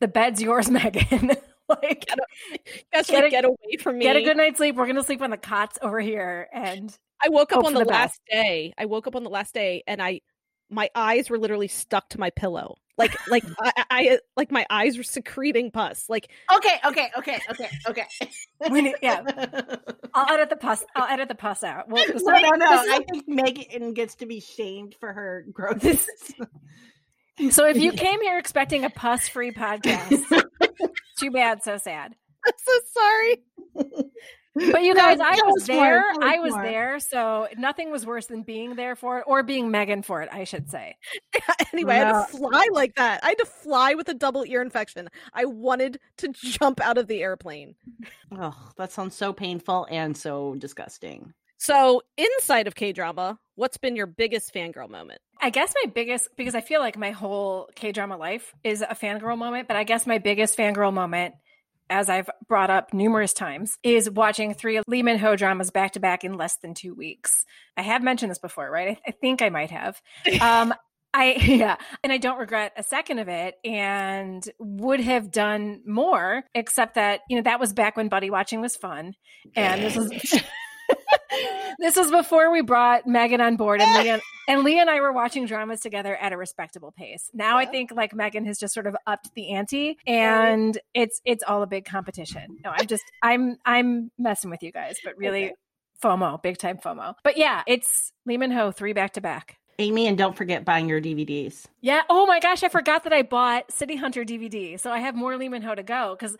[0.00, 1.36] the bed's yours, Megan.
[1.68, 4.04] like, get, a, get, a, get away from me.
[4.04, 4.74] Get a good night's sleep.
[4.74, 6.48] We're gonna sleep on the cots over here.
[6.52, 8.74] And I woke up on the, the last day.
[8.76, 10.20] I woke up on the last day, and I,
[10.70, 12.76] my eyes were literally stuck to my pillow.
[12.96, 17.68] Like like I, I, like my eyes were secreting pus like okay okay okay okay
[17.88, 18.06] okay.
[18.68, 19.22] When it, yeah.
[20.14, 21.88] I'll edit the pus i'll edit the pus out.
[21.88, 25.84] Well no no no i think megan gets to be shamed for her growth
[27.50, 30.42] so if you came here expecting a pus free podcast
[31.18, 32.14] too bad so sad.
[32.46, 33.36] I'm so sorry
[34.72, 36.04] but you guys, I was there.
[36.22, 40.02] I was there, so nothing was worse than being there for it or being Megan
[40.02, 40.28] for it.
[40.32, 40.96] I should say.
[41.72, 42.02] anyway, no.
[42.02, 43.20] I had to fly like that.
[43.22, 45.08] I had to fly with a double ear infection.
[45.32, 47.74] I wanted to jump out of the airplane.
[48.32, 51.32] Oh, that sounds so painful and so disgusting.
[51.60, 55.20] So, inside of K drama, what's been your biggest fangirl moment?
[55.40, 58.94] I guess my biggest, because I feel like my whole K drama life is a
[58.94, 61.34] fangirl moment, but I guess my biggest fangirl moment
[61.90, 66.00] as I've brought up numerous times, is watching three Lee Min Ho dramas back to
[66.00, 67.44] back in less than two weeks.
[67.76, 68.98] I have mentioned this before, right?
[69.06, 70.00] I, I think I might have.
[70.40, 70.72] Um,
[71.14, 76.44] I yeah, and I don't regret a second of it, and would have done more,
[76.54, 79.14] except that you know that was back when buddy watching was fun,
[79.56, 80.10] and this was
[81.78, 85.12] this was before we brought Megan on board, and Leah and Leah and I were
[85.12, 87.30] watching dramas together at a respectable pace.
[87.32, 87.68] Now yeah.
[87.68, 91.62] I think like Megan has just sort of upped the ante, and it's it's all
[91.62, 92.58] a big competition.
[92.64, 95.46] No, I'm just I'm I'm messing with you guys, but really.
[95.46, 95.54] Okay.
[96.02, 97.16] FOMO, big time FOMO.
[97.24, 99.58] But yeah, it's Lee Min Ho three back to back.
[99.80, 101.66] Amy, and don't forget buying your DVDs.
[101.80, 102.02] Yeah.
[102.08, 104.78] Oh my gosh, I forgot that I bought City Hunter DVD.
[104.78, 106.36] So I have more Lee Min Ho to go because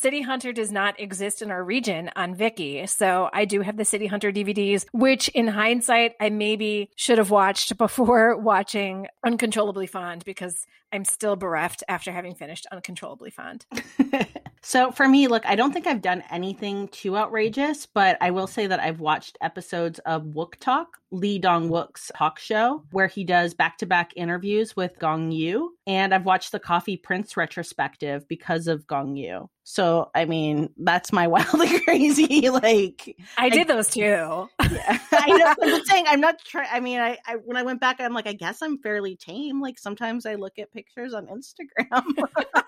[0.00, 2.88] City Hunter does not exist in our region on Viki.
[2.88, 7.32] So I do have the City Hunter DVDs, which in hindsight, I maybe should have
[7.32, 13.66] watched before watching Uncontrollably Fond because I'm still bereft after having finished Uncontrollably Fond.
[14.62, 18.46] so for me, look, I don't think I've done anything too outrageous, but I will
[18.46, 23.24] say that I've watched episodes of Wook Talk, Lee Dong Wook's talk show, where he
[23.24, 25.74] does back to back interviews with Gong Yu.
[25.86, 29.48] And I've watched the Coffee Prince retrospective because of Gong Yu.
[29.64, 32.48] So, I mean, that's my wildly crazy.
[32.48, 34.00] Like, I did I, those too.
[34.00, 35.54] Yeah, I know.
[35.62, 36.68] I'm just saying, I'm not trying.
[36.72, 39.60] I mean, I, I, when I went back, I'm like, I guess I'm fairly tame.
[39.60, 42.04] Like, sometimes I look at pictures on Instagram.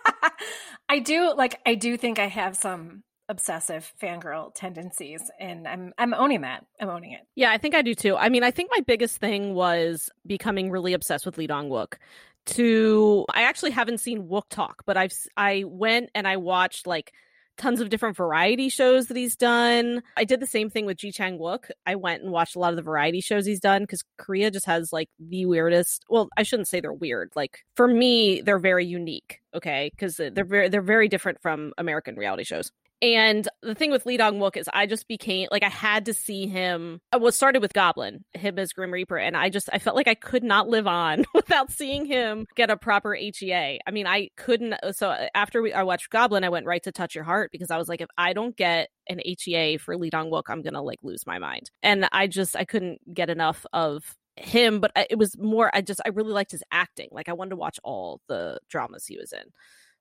[0.89, 6.13] I do like I do think I have some obsessive fangirl tendencies and I'm I'm
[6.15, 6.67] owning that.
[6.81, 7.21] I'm owning it.
[7.37, 8.17] Yeah, I think I do too.
[8.17, 11.95] I mean, I think my biggest thing was becoming really obsessed with Lee Dong Wook.
[12.47, 17.13] To I actually haven't seen Wook talk, but I've I went and I watched like
[17.61, 20.03] tons of different variety shows that he's done.
[20.17, 21.71] I did the same thing with Ji Chang Wook.
[21.87, 24.67] I went and watched a lot of the variety shows he's done because Korea just
[24.67, 26.05] has like the weirdest.
[26.09, 27.33] Well, I shouldn't say they're weird.
[27.37, 29.41] Like for me, they're very unique.
[29.55, 32.73] Okay, because they're very they're very different from American reality shows.
[33.03, 36.15] And the thing with Lee Dong Wook is I just became like I had to
[36.15, 37.01] see him.
[37.13, 40.09] Uh, what started with Goblin, him as Grim Reaper, and I just I felt like
[40.09, 43.81] I could not live on without seeing him get a proper HEA.
[43.87, 44.75] I mean, I couldn't.
[44.75, 47.53] Uh, so uh, after we, I watched Goblin, I went right to Touch Your Heart
[47.53, 50.63] because I was like, if I don't get an HEA for Lee Dong Wook, I'm
[50.63, 51.71] gonna like lose my mind.
[51.83, 54.05] And I just I couldn't get enough of
[54.37, 54.81] him.
[54.81, 55.71] But it was more.
[55.73, 57.09] I just I really liked his acting.
[57.13, 59.45] Like I wanted to watch all the dramas he was in.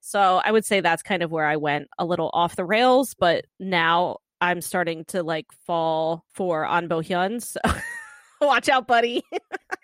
[0.02, 3.14] So I would say that's kind of where I went a little off the rails,
[3.14, 7.42] but now I'm starting to like fall for An Bo Hyun.
[7.42, 7.60] So
[8.42, 9.24] watch out, buddy.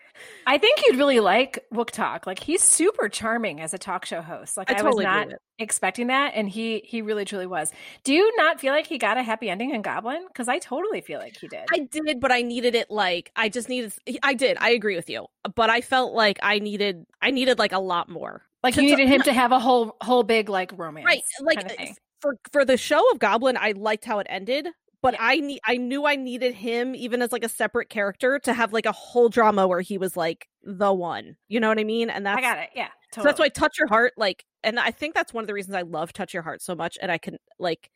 [0.47, 2.27] I think you'd really like Wook Talk.
[2.27, 4.57] Like he's super charming as a talk show host.
[4.57, 5.27] Like I, I totally was not
[5.59, 7.71] expecting that, and he he really truly was.
[8.03, 10.25] Do you not feel like he got a happy ending in Goblin?
[10.27, 11.65] Because I totally feel like he did.
[11.73, 12.91] I did, but I needed it.
[12.91, 13.93] Like I just needed.
[14.23, 14.57] I did.
[14.59, 17.05] I agree with you, but I felt like I needed.
[17.21, 18.43] I needed like a lot more.
[18.63, 21.21] Like you needed him to have a whole whole big like romance, right?
[21.41, 24.67] Like kind of uh, for for the show of Goblin, I liked how it ended,
[25.05, 25.15] but.
[25.19, 28.73] I need I knew I needed him even as like a separate character to have
[28.73, 31.35] like a whole drama where he was like the one.
[31.47, 32.09] You know what I mean?
[32.09, 32.69] And that's I got it.
[32.75, 32.89] Yeah.
[33.11, 33.23] Totally.
[33.23, 35.75] So that's why Touch Your Heart, like, and I think that's one of the reasons
[35.75, 36.97] I love Touch Your Heart so much.
[37.01, 37.89] And I can like,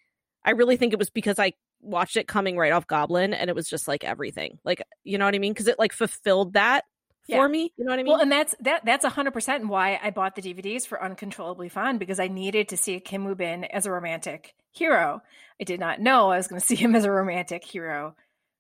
[0.45, 3.55] I really think it was because I watched it coming right off Goblin, and it
[3.55, 5.53] was just like everything, like you know what I mean?
[5.53, 6.85] Because it like fulfilled that
[7.29, 7.37] yeah.
[7.37, 7.71] for me.
[7.77, 8.11] You know what I mean?
[8.11, 11.69] Well, and that's that that's a hundred percent why I bought the DVDs for Uncontrollably
[11.69, 15.21] Fond because I needed to see Kim Woo Bin as a romantic hero.
[15.61, 18.15] I did not know I was going to see him as a romantic hero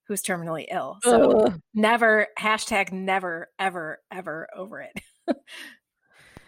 [0.07, 0.99] who's terminally ill.
[1.03, 1.61] So Ugh.
[1.73, 5.01] never hashtag never ever ever over it.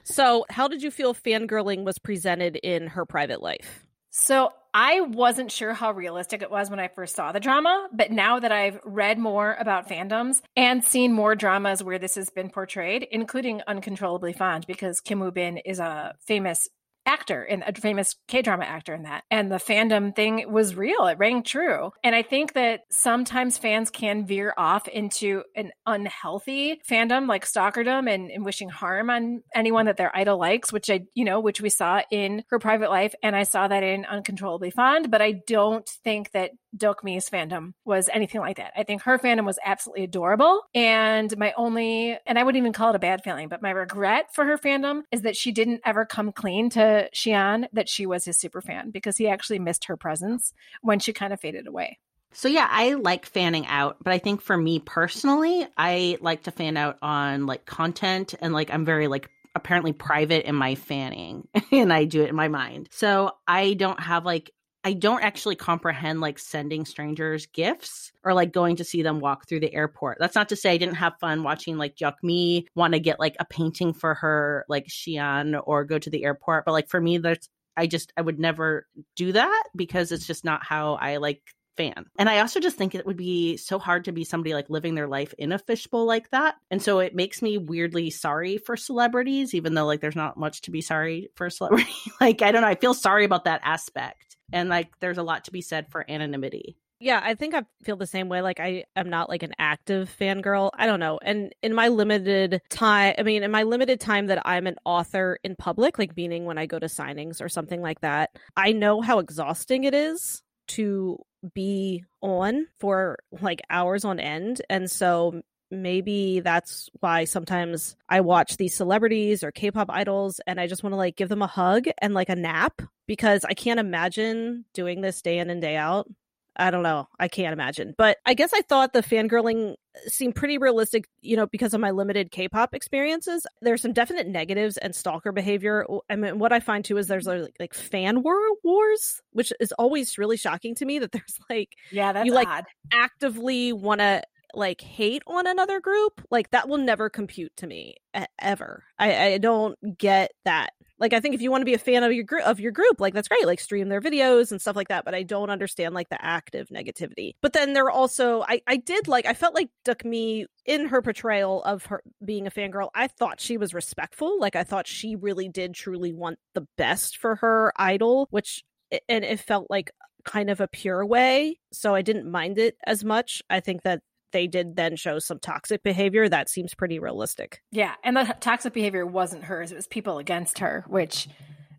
[0.03, 3.85] so, how did you feel fangirling was presented in her private life?
[4.11, 8.11] So I wasn't sure how realistic it was when I first saw the drama, but
[8.11, 12.49] now that I've read more about fandoms and seen more dramas where this has been
[12.49, 16.69] portrayed, including Uncontrollably Fond, because Kim Woo Bin is a famous
[17.05, 19.23] actor and a famous K drama actor in that.
[19.31, 21.07] And the fandom thing was real.
[21.07, 21.91] It rang true.
[22.03, 28.11] And I think that sometimes fans can veer off into an unhealthy fandom like stalkerdom
[28.11, 31.61] and, and wishing harm on anyone that their idol likes, which I, you know, which
[31.61, 33.13] we saw in her private life.
[33.23, 35.11] And I saw that in Uncontrollably Fond.
[35.11, 38.73] But I don't think that Dokmi's fandom was anything like that.
[38.75, 40.61] I think her fandom was absolutely adorable.
[40.73, 44.33] And my only, and I wouldn't even call it a bad feeling, but my regret
[44.33, 48.25] for her fandom is that she didn't ever come clean to Xi'an that she was
[48.25, 51.99] his super fan because he actually missed her presence when she kind of faded away.
[52.33, 56.51] So yeah, I like fanning out, but I think for me personally, I like to
[56.51, 61.47] fan out on like content and like I'm very like apparently private in my fanning
[61.71, 62.87] and I do it in my mind.
[62.91, 64.51] So I don't have like
[64.83, 69.47] I don't actually comprehend like sending strangers gifts or like going to see them walk
[69.47, 70.17] through the airport.
[70.19, 73.35] That's not to say I didn't have fun watching like Dokmi want to get like
[73.39, 77.19] a painting for her like Xi'an or go to the airport, but like for me
[77.19, 81.41] that's I just I would never do that because it's just not how I like
[81.77, 82.05] fan.
[82.17, 84.95] And I also just think it would be so hard to be somebody like living
[84.95, 86.55] their life in a fishbowl like that.
[86.69, 90.61] And so it makes me weirdly sorry for celebrities, even though like there's not much
[90.61, 91.91] to be sorry for a celebrity.
[92.21, 95.45] like I don't know, I feel sorry about that aspect and like there's a lot
[95.45, 98.43] to be said for anonymity yeah, I think I feel the same way.
[98.43, 100.69] Like I am not like an active fangirl.
[100.75, 101.19] I don't know.
[101.23, 105.39] And in my limited time, I mean, in my limited time that I'm an author
[105.43, 109.01] in public, like meaning when I go to signings or something like that, I know
[109.01, 110.43] how exhausting it is
[110.75, 111.17] to
[111.53, 114.61] be on for like hours on end.
[114.69, 120.67] And so maybe that's why sometimes I watch these celebrities or K-pop idols and I
[120.67, 123.79] just want to like give them a hug and like a nap because I can't
[123.79, 126.07] imagine doing this day in and day out.
[126.55, 127.07] I don't know.
[127.19, 127.93] I can't imagine.
[127.97, 131.79] But I guess I thought the fangirling uh, seemed pretty realistic, you know, because of
[131.79, 133.47] my limited K-pop experiences.
[133.61, 135.85] There's some definite negatives and stalker behavior.
[136.09, 137.43] I mean, what I find too is there's mm-hmm.
[137.43, 141.75] like, like fan war wars, which is always really shocking to me that there's like
[141.91, 142.65] yeah, that's you like odd.
[142.91, 144.21] actively want to
[144.55, 147.95] like hate on another group, like that will never compute to me
[148.39, 148.83] ever.
[148.97, 150.71] I, I don't get that.
[150.99, 152.71] Like I think if you want to be a fan of your group of your
[152.71, 153.47] group, like that's great.
[153.47, 155.03] Like stream their videos and stuff like that.
[155.03, 157.33] But I don't understand like the active negativity.
[157.41, 161.63] But then there also I I did like I felt like Dokmi in her portrayal
[161.63, 162.89] of her being a fangirl.
[162.93, 164.39] I thought she was respectful.
[164.39, 168.63] Like I thought she really did truly want the best for her idol, which
[169.09, 169.89] and it felt like
[170.23, 171.59] kind of a pure way.
[171.71, 173.41] So I didn't mind it as much.
[173.49, 177.61] I think that they did then show some toxic behavior that seems pretty realistic.
[177.71, 181.27] Yeah, and the toxic behavior wasn't hers; it was people against her, which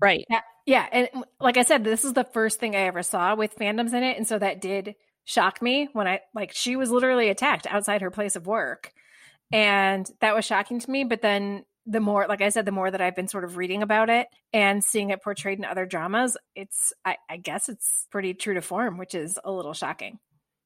[0.00, 0.24] right.
[0.28, 1.08] Yeah, yeah, and
[1.40, 4.16] like I said, this is the first thing I ever saw with fandoms in it,
[4.16, 8.10] and so that did shock me when I like she was literally attacked outside her
[8.10, 8.92] place of work.
[9.52, 12.90] And that was shocking to me, but then the more like i said the more
[12.90, 16.36] that i've been sort of reading about it and seeing it portrayed in other dramas
[16.54, 20.18] it's i, I guess it's pretty true to form which is a little shocking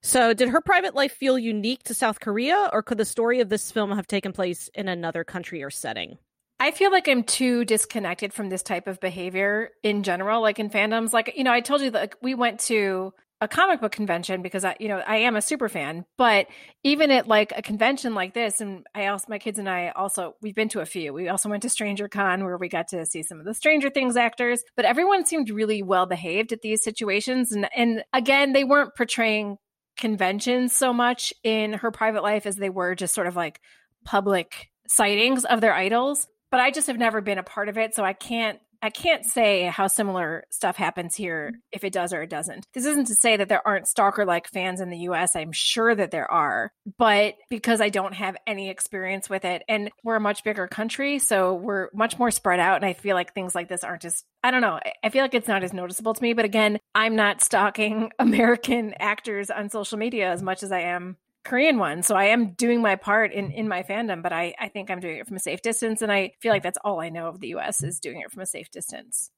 [0.07, 3.49] so did her private life feel unique to south korea or could the story of
[3.49, 6.19] this film have taken place in another country or setting
[6.59, 10.71] I feel like I'm too disconnected from this type of behavior in general, like in
[10.71, 11.13] fandoms.
[11.13, 14.65] Like, you know, I told you that we went to a comic book convention because
[14.65, 16.07] I, you know, I am a super fan.
[16.17, 16.47] But
[16.83, 20.35] even at like a convention like this, and I also, my kids and I also,
[20.41, 21.13] we've been to a few.
[21.13, 23.91] We also went to Stranger Con where we got to see some of the Stranger
[23.91, 24.63] Things actors.
[24.75, 29.59] But everyone seemed really well behaved at these situations, and and again, they weren't portraying
[29.97, 33.61] conventions so much in her private life as they were just sort of like
[34.05, 36.27] public sightings of their idols.
[36.51, 39.25] But I just have never been a part of it, so I can't I can't
[39.25, 41.59] say how similar stuff happens here mm-hmm.
[41.73, 42.69] if it does or it doesn't.
[42.73, 45.35] This isn't to say that there aren't stalker like fans in the US.
[45.35, 49.91] I'm sure that there are, but because I don't have any experience with it and
[50.05, 52.77] we're a much bigger country, so we're much more spread out.
[52.77, 55.35] And I feel like things like this aren't just, I don't know, I feel like
[55.35, 56.33] it's not as noticeable to me.
[56.33, 61.17] But again, I'm not stalking American actors on social media as much as I am
[61.47, 62.03] Korean one.
[62.03, 65.01] So I am doing my part in in my fandom, but I I think I'm
[65.01, 67.41] doing it from a safe distance, and I feel like that's all I know of
[67.41, 67.83] the U.S.
[67.83, 69.31] is doing it from a safe distance.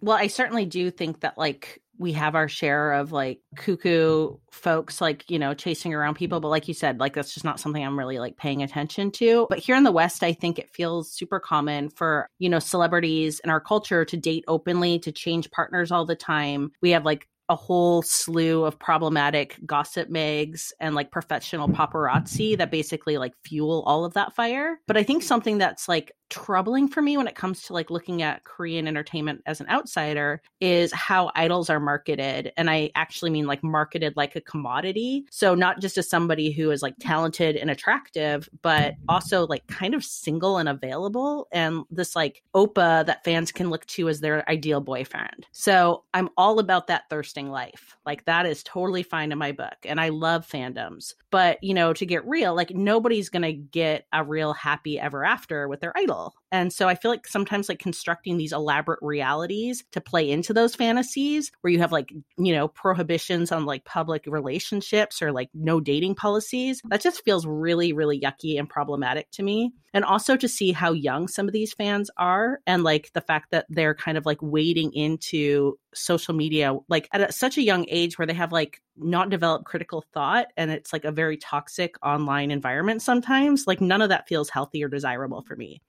[0.00, 5.00] Well, I certainly do think that like we have our share of like cuckoo folks
[5.00, 7.84] like you know chasing around people but like you said like that's just not something
[7.84, 11.10] i'm really like paying attention to but here in the west i think it feels
[11.10, 15.90] super common for you know celebrities in our culture to date openly to change partners
[15.90, 21.10] all the time we have like a whole slew of problematic gossip mags and like
[21.10, 24.80] professional paparazzi that basically like fuel all of that fire.
[24.86, 28.22] But I think something that's like troubling for me when it comes to like looking
[28.22, 32.52] at Korean entertainment as an outsider is how idols are marketed.
[32.56, 35.26] And I actually mean like marketed like a commodity.
[35.30, 39.94] So not just as somebody who is like talented and attractive, but also like kind
[39.94, 44.48] of single and available and this like oppa that fans can look to as their
[44.48, 45.46] ideal boyfriend.
[45.52, 47.96] So I'm all about that thirsting life.
[48.04, 49.76] Like that is totally fine in my book.
[49.84, 51.14] And I love fandoms.
[51.30, 55.68] But, you know, to get real, like nobody's to get a real happy ever after
[55.68, 56.15] with their idol
[56.52, 60.74] and so I feel like sometimes like constructing these elaborate realities to play into those
[60.74, 65.80] fantasies where you have like, you know, prohibitions on like public relationships or like no
[65.80, 69.72] dating policies, that just feels really, really yucky and problematic to me.
[69.92, 73.50] And also to see how young some of these fans are and like the fact
[73.50, 77.86] that they're kind of like wading into social media like at a, such a young
[77.88, 81.94] age where they have like not developed critical thought and it's like a very toxic
[82.04, 85.80] online environment sometimes like none of that feels healthy or desirable for me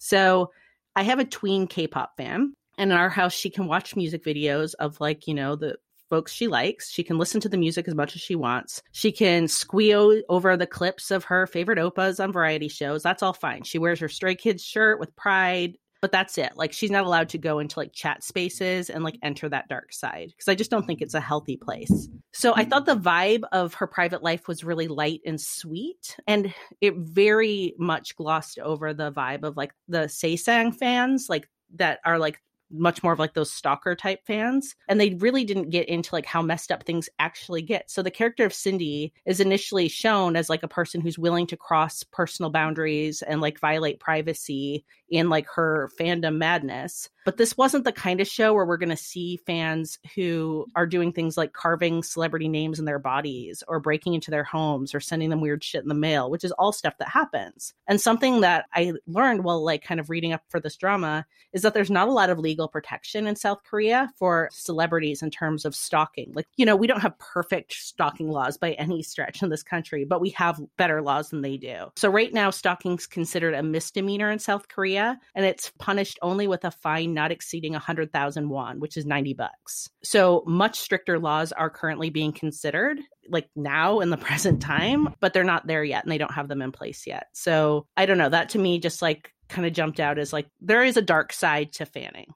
[0.00, 0.50] so
[0.96, 4.74] I have a tween K-pop fan, and in our house, she can watch music videos
[4.80, 5.76] of like you know the
[6.08, 6.90] folks she likes.
[6.90, 8.82] She can listen to the music as much as she wants.
[8.90, 13.02] She can squeal over the clips of her favorite oppas on variety shows.
[13.02, 13.62] That's all fine.
[13.62, 16.52] She wears her Stray Kids shirt with pride but that's it.
[16.56, 19.92] Like she's not allowed to go into like chat spaces and like enter that dark
[19.92, 22.08] side because I just don't think it's a healthy place.
[22.32, 26.54] So I thought the vibe of her private life was really light and sweet and
[26.80, 32.18] it very much glossed over the vibe of like the Sasaeng fans like that are
[32.18, 36.14] like much more of like those stalker type fans and they really didn't get into
[36.14, 40.36] like how messed up things actually get so the character of cindy is initially shown
[40.36, 45.28] as like a person who's willing to cross personal boundaries and like violate privacy in
[45.28, 48.96] like her fandom madness but this wasn't the kind of show where we're going to
[48.96, 54.14] see fans who are doing things like carving celebrity names in their bodies or breaking
[54.14, 56.96] into their homes or sending them weird shit in the mail, which is all stuff
[56.98, 57.74] that happens.
[57.86, 61.62] And something that I learned while like kind of reading up for this drama is
[61.62, 65.64] that there's not a lot of legal protection in South Korea for celebrities in terms
[65.64, 66.32] of stalking.
[66.34, 70.04] Like, you know, we don't have perfect stalking laws by any stretch in this country,
[70.04, 71.86] but we have better laws than they do.
[71.96, 74.99] So right now, stalking's considered a misdemeanor in South Korea,
[75.34, 79.88] and it's punished only with a fine not exceeding 100,000 won, which is 90 bucks.
[80.02, 82.98] So much stricter laws are currently being considered
[83.28, 86.48] like now in the present time, but they're not there yet and they don't have
[86.48, 87.26] them in place yet.
[87.32, 88.28] So I don't know.
[88.28, 91.32] That to me just like kind of jumped out as like there is a dark
[91.32, 92.32] side to fanning.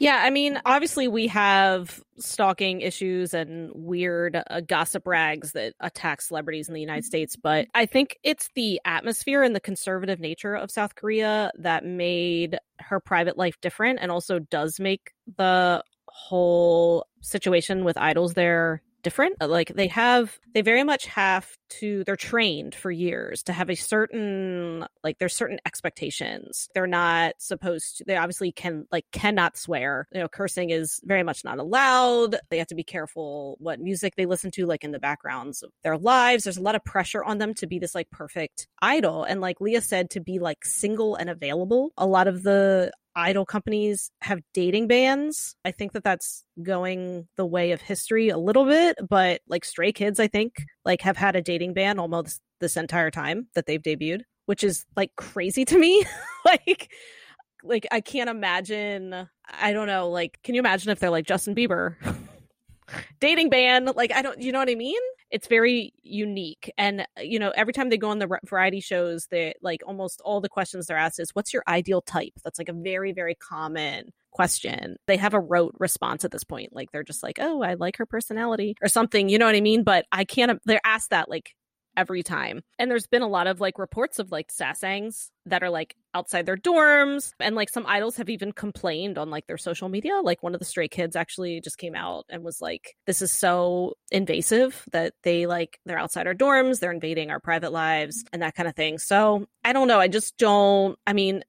[0.00, 6.22] Yeah, I mean, obviously we have stalking issues and weird uh, gossip rags that attack
[6.22, 10.54] celebrities in the United States, but I think it's the atmosphere and the conservative nature
[10.54, 17.06] of South Korea that made her private life different and also does make the whole
[17.20, 19.36] situation with idols there different.
[19.40, 21.48] Uh, like they have, they very much have
[21.80, 26.68] to, they're trained for years to have a certain, like there's certain expectations.
[26.74, 30.08] They're not supposed to, they obviously can, like, cannot swear.
[30.12, 32.36] You know, cursing is very much not allowed.
[32.50, 35.70] They have to be careful what music they listen to, like in the backgrounds of
[35.82, 36.44] their lives.
[36.44, 39.24] There's a lot of pressure on them to be this like perfect idol.
[39.24, 41.92] And like Leah said, to be like single and available.
[41.96, 45.54] A lot of the idol companies have dating bans.
[45.64, 49.92] I think that that's going the way of history a little bit, but like Stray
[49.92, 53.82] Kids, I think, like have had a dating ban almost this entire time that they've
[53.82, 56.04] debuted, which is like crazy to me.
[56.44, 56.90] like
[57.62, 61.54] like I can't imagine I don't know, like can you imagine if they're like Justin
[61.54, 61.96] Bieber?
[63.20, 65.00] dating ban like i don't you know what i mean
[65.30, 69.26] it's very unique and uh, you know every time they go on the variety shows
[69.30, 72.32] they like almost all the questions they're asked is what's your ideal type?
[72.44, 74.96] That's like a very very common question.
[75.06, 77.96] They have a rote response at this point like they're just like oh i like
[77.96, 79.84] her personality or something you know what i mean?
[79.84, 81.54] But i can't they're asked that like
[81.96, 82.62] every time.
[82.78, 86.46] And there's been a lot of like reports of like sasaengs that are like outside
[86.46, 90.20] their dorms and like some idols have even complained on like their social media.
[90.22, 93.32] Like one of the stray kids actually just came out and was like this is
[93.32, 98.42] so invasive that they like they're outside our dorms, they're invading our private lives and
[98.42, 98.98] that kind of thing.
[98.98, 101.42] So, I don't know, I just don't I mean,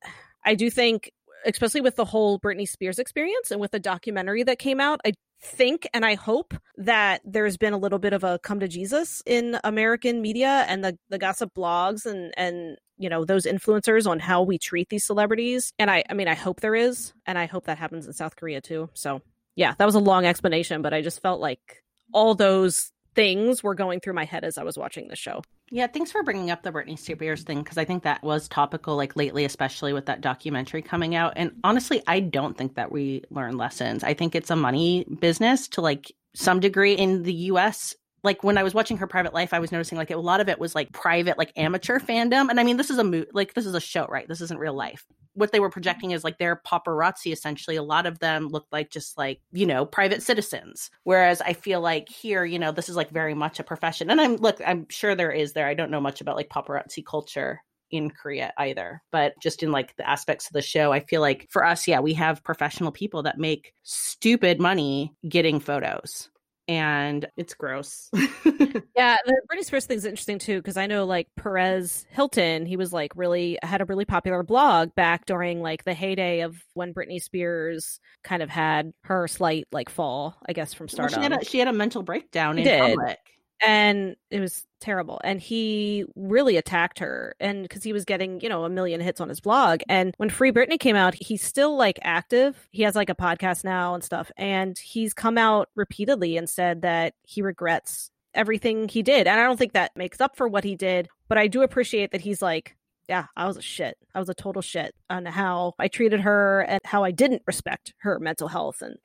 [0.45, 1.11] I do think
[1.45, 5.13] especially with the whole Britney Spears experience and with the documentary that came out, I
[5.41, 9.23] think and I hope that there's been a little bit of a come to Jesus
[9.25, 14.19] in American media and the, the gossip blogs and and you know those influencers on
[14.19, 15.73] how we treat these celebrities.
[15.79, 18.35] And I I mean I hope there is and I hope that happens in South
[18.35, 18.89] Korea too.
[18.93, 19.21] So
[19.55, 21.83] yeah, that was a long explanation, but I just felt like
[22.13, 25.41] all those things were going through my head as I was watching the show.
[25.73, 28.97] Yeah, thanks for bringing up the Britney Spears thing because I think that was topical,
[28.97, 31.31] like lately, especially with that documentary coming out.
[31.37, 34.03] And honestly, I don't think that we learn lessons.
[34.03, 38.57] I think it's a money business to like some degree in the US like when
[38.57, 40.75] I was watching her private life, I was noticing like a lot of it was
[40.75, 42.49] like private, like amateur fandom.
[42.49, 44.27] And I mean, this is a mo- like this is a show, right?
[44.27, 48.05] This isn't real life what they were projecting is like their paparazzi essentially a lot
[48.05, 52.43] of them looked like just like you know private citizens whereas i feel like here
[52.43, 55.31] you know this is like very much a profession and i'm look i'm sure there
[55.31, 57.61] is there i don't know much about like paparazzi culture
[57.91, 59.01] in Korea either.
[59.11, 61.99] But just in like the aspects of the show, I feel like for us, yeah,
[61.99, 66.29] we have professional people that make stupid money getting photos
[66.67, 68.09] and it's gross.
[68.13, 72.93] yeah, the Britney Spears thing's interesting too because I know like Perez Hilton, he was
[72.93, 77.21] like really had a really popular blog back during like the heyday of when Britney
[77.21, 81.19] Spears kind of had her slight like fall, I guess, from stardom.
[81.19, 82.95] Well, she, had a, she had a mental breakdown she in did.
[82.95, 83.19] public
[83.61, 88.49] and it was terrible and he really attacked her and because he was getting you
[88.49, 91.77] know a million hits on his blog and when free britney came out he's still
[91.77, 96.35] like active he has like a podcast now and stuff and he's come out repeatedly
[96.35, 100.35] and said that he regrets everything he did and i don't think that makes up
[100.35, 102.75] for what he did but i do appreciate that he's like
[103.09, 103.97] yeah, I was a shit.
[104.15, 107.93] I was a total shit on how I treated her and how I didn't respect
[107.97, 108.95] her mental health and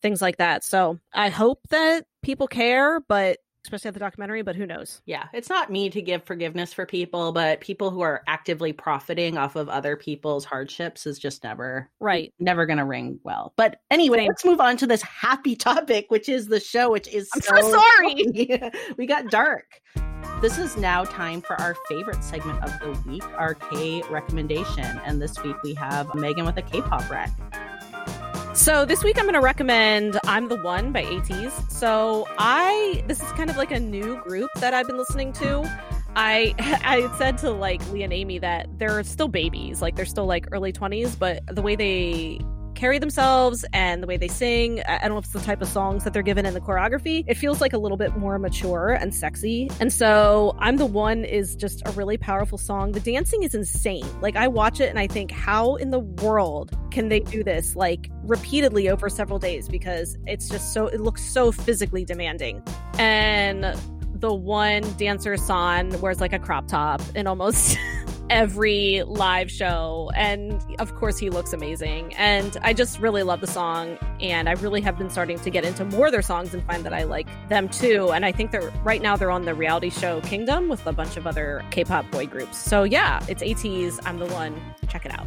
[0.00, 0.64] things like that.
[0.64, 5.02] So I hope that people care, but especially at the documentary, but who knows?
[5.06, 9.36] Yeah, it's not me to give forgiveness for people, but people who are actively profiting
[9.36, 13.52] off of other people's hardships is just never right, never going to ring well.
[13.56, 14.28] But anyway, Same.
[14.28, 17.56] let's move on to this happy topic, which is the show, which is I'm so,
[17.56, 18.70] so sorry.
[18.96, 19.80] we got dark.
[20.40, 25.00] This is now time for our favorite segment of the week, our K recommendation.
[25.04, 27.30] And this week we have Megan with a K pop rec.
[28.60, 31.72] So this week I'm going to recommend "I'm the One" by ATEEZ.
[31.72, 35.62] So I this is kind of like a new group that I've been listening to.
[36.14, 40.26] I I said to like Lee and Amy that they're still babies, like they're still
[40.26, 42.38] like early 20s, but the way they
[42.80, 44.82] carry themselves and the way they sing.
[44.88, 47.24] I don't know if it's the type of songs that they're given in the choreography.
[47.26, 49.70] It feels like a little bit more mature and sexy.
[49.80, 52.92] And so I'm the One is just a really powerful song.
[52.92, 54.06] The dancing is insane.
[54.22, 57.76] Like I watch it and I think, how in the world can they do this
[57.76, 59.68] like repeatedly over several days?
[59.68, 62.62] Because it's just so, it looks so physically demanding.
[62.98, 63.78] And
[64.14, 67.76] the one dancer San wears like a crop top and almost
[68.30, 70.10] every live show.
[70.14, 72.14] And of course, he looks amazing.
[72.14, 73.98] And I just really love the song.
[74.20, 76.84] And I really have been starting to get into more of their songs and find
[76.84, 78.12] that I like them too.
[78.12, 81.16] And I think they're right now they're on the reality show Kingdom with a bunch
[81.16, 82.56] of other K pop boy groups.
[82.56, 84.00] So yeah, it's ATEEZ.
[84.06, 84.58] I'm the one.
[84.88, 85.26] Check it out.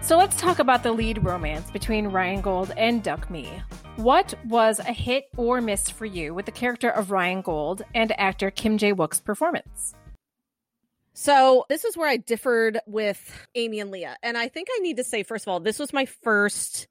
[0.00, 3.62] So let's talk about the lead romance between Ryan Gold and Dokmi.
[3.96, 8.18] What was a hit or miss for you with the character of Ryan Gold and
[8.18, 9.94] actor Kim Jae Wook's performance?
[11.14, 14.16] So this is where I differed with Amy and Leah.
[14.22, 16.88] And I think I need to say, first of all, this was my first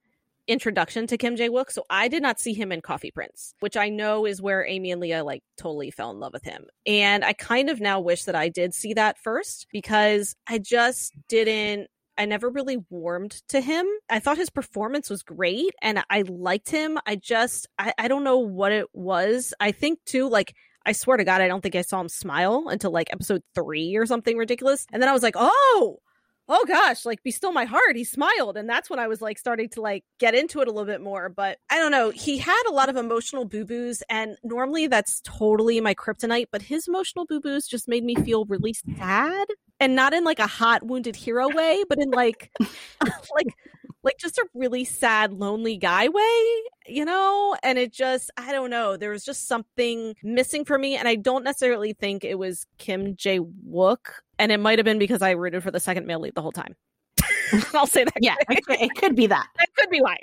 [0.47, 1.72] introduction to Kim Jae Wook.
[1.72, 4.91] So I did not see him in Coffee Prince, which I know is where Amy
[4.91, 6.65] and Leah like totally fell in love with him.
[6.86, 11.13] And I kind of now wish that I did see that first because I just
[11.28, 13.88] didn't I never really warmed to him.
[14.09, 16.99] I thought his performance was great and I liked him.
[17.05, 19.53] I just I, I don't know what it was.
[19.59, 20.53] I think too, like
[20.86, 23.96] I swear to God, I don't think I saw him smile until like episode three
[23.96, 24.88] or something ridiculous.
[24.92, 26.00] And then I was like, oh,
[26.48, 27.96] oh gosh, like be still my heart.
[27.96, 28.58] He smiled.
[28.58, 31.02] And that's when I was like starting to like get into it a little bit
[31.02, 31.30] more.
[31.30, 32.10] But I don't know.
[32.10, 34.04] He had a lot of emotional boo boos.
[34.10, 36.48] And normally that's totally my kryptonite.
[36.52, 39.48] But his emotional boo boos just made me feel really sad.
[39.80, 43.56] And not in like a hot wounded hero way, but in like like
[44.04, 47.56] like just a really sad, lonely guy way, you know?
[47.64, 50.95] And it just, I don't know, there was just something missing for me.
[50.95, 54.12] And I don't necessarily think it was Kim Jae Wook.
[54.39, 56.52] And it might have been because I rooted for the second male lead the whole
[56.52, 56.76] time.
[57.74, 58.18] I'll say that.
[58.20, 59.47] Yeah, it could, it could be that.
[59.58, 60.18] That could be why.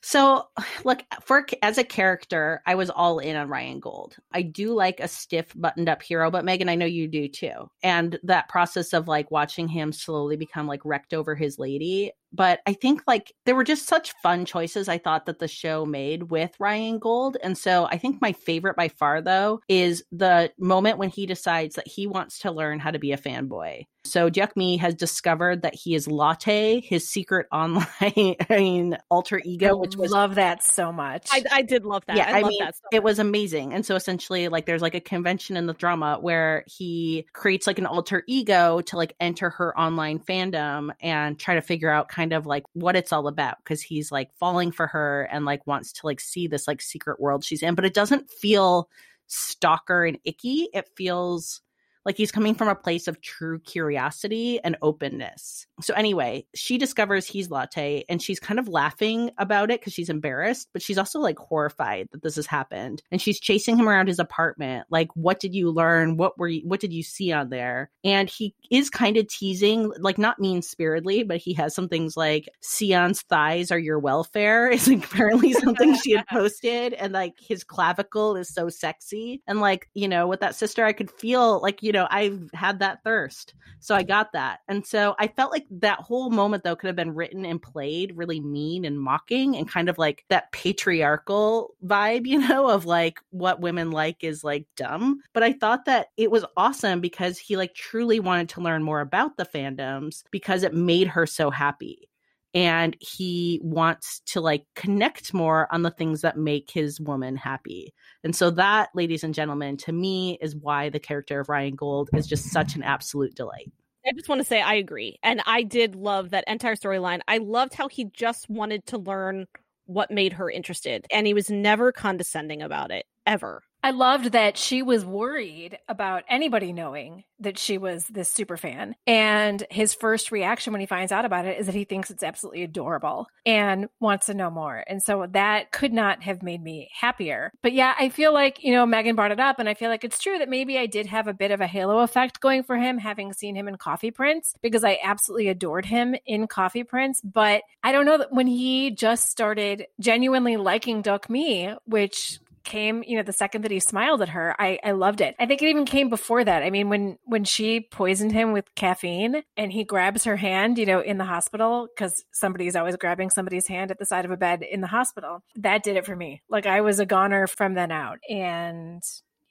[0.00, 0.48] So,
[0.84, 4.16] look, for as a character, I was all in on Ryan Gold.
[4.32, 7.70] I do like a stiff, buttoned up hero, but Megan, I know you do too.
[7.82, 12.12] And that process of like watching him slowly become like wrecked over his lady.
[12.32, 15.84] But I think like there were just such fun choices I thought that the show
[15.84, 17.36] made with Ryan Gold.
[17.42, 21.76] And so I think my favorite by far, though, is the moment when he decides
[21.76, 23.86] that he wants to learn how to be a fanboy.
[24.04, 29.76] So Dokmi has discovered that he is Latte, his secret online I mean, alter ego,
[29.76, 31.28] which was love that so much.
[31.30, 32.16] I, I did love that.
[32.16, 33.72] Yeah, I, I mean, so it was amazing.
[33.72, 37.78] And so essentially, like, there's like a convention in the drama where he creates like
[37.78, 42.21] an alter ego to like enter her online fandom and try to figure out kind
[42.30, 45.92] of like what it's all about because he's like falling for her and like wants
[45.94, 48.88] to like see this like secret world she's in, but it doesn't feel
[49.26, 50.68] stalker and icky.
[50.74, 51.61] It feels
[52.04, 55.66] like he's coming from a place of true curiosity and openness.
[55.80, 60.08] So, anyway, she discovers he's Latte and she's kind of laughing about it because she's
[60.08, 63.02] embarrassed, but she's also like horrified that this has happened.
[63.10, 64.86] And she's chasing him around his apartment.
[64.90, 66.16] Like, what did you learn?
[66.16, 67.90] What were you, what did you see on there?
[68.04, 72.16] And he is kind of teasing, like, not mean spiritedly, but he has some things
[72.16, 76.94] like, Sion's thighs are your welfare, is apparently something she had posted.
[76.94, 79.42] And like, his clavicle is so sexy.
[79.46, 82.48] And like, you know, with that sister, I could feel like, you you know, I've
[82.54, 83.52] had that thirst.
[83.80, 84.60] So I got that.
[84.66, 88.16] And so I felt like that whole moment, though, could have been written and played
[88.16, 93.20] really mean and mocking and kind of like that patriarchal vibe, you know, of like
[93.28, 95.20] what women like is like dumb.
[95.34, 99.02] But I thought that it was awesome because he like truly wanted to learn more
[99.02, 102.08] about the fandoms because it made her so happy
[102.54, 107.94] and he wants to like connect more on the things that make his woman happy.
[108.24, 112.10] And so that, ladies and gentlemen, to me is why the character of Ryan Gold
[112.14, 113.72] is just such an absolute delight.
[114.06, 115.18] I just want to say I agree.
[115.22, 117.20] And I did love that entire storyline.
[117.28, 119.46] I loved how he just wanted to learn
[119.86, 121.06] what made her interested.
[121.12, 123.62] And he was never condescending about it, ever.
[123.82, 128.94] I loved that she was worried about anybody knowing that she was this super fan.
[129.06, 132.22] And his first reaction when he finds out about it is that he thinks it's
[132.22, 134.84] absolutely adorable and wants to know more.
[134.86, 137.50] And so that could not have made me happier.
[137.62, 140.04] But yeah, I feel like, you know, Megan brought it up, and I feel like
[140.04, 142.76] it's true that maybe I did have a bit of a halo effect going for
[142.76, 147.20] him, having seen him in Coffee Prince, because I absolutely adored him in Coffee Prince.
[147.22, 153.16] But I don't know that when he just started genuinely liking Dokmi, which came, you
[153.16, 155.34] know, the second that he smiled at her, I, I loved it.
[155.38, 156.62] I think it even came before that.
[156.62, 160.86] I mean, when when she poisoned him with caffeine and he grabs her hand, you
[160.86, 164.36] know, in the hospital because somebody's always grabbing somebody's hand at the side of a
[164.36, 165.42] bed in the hospital.
[165.56, 166.42] That did it for me.
[166.48, 169.02] Like I was a goner from then out, and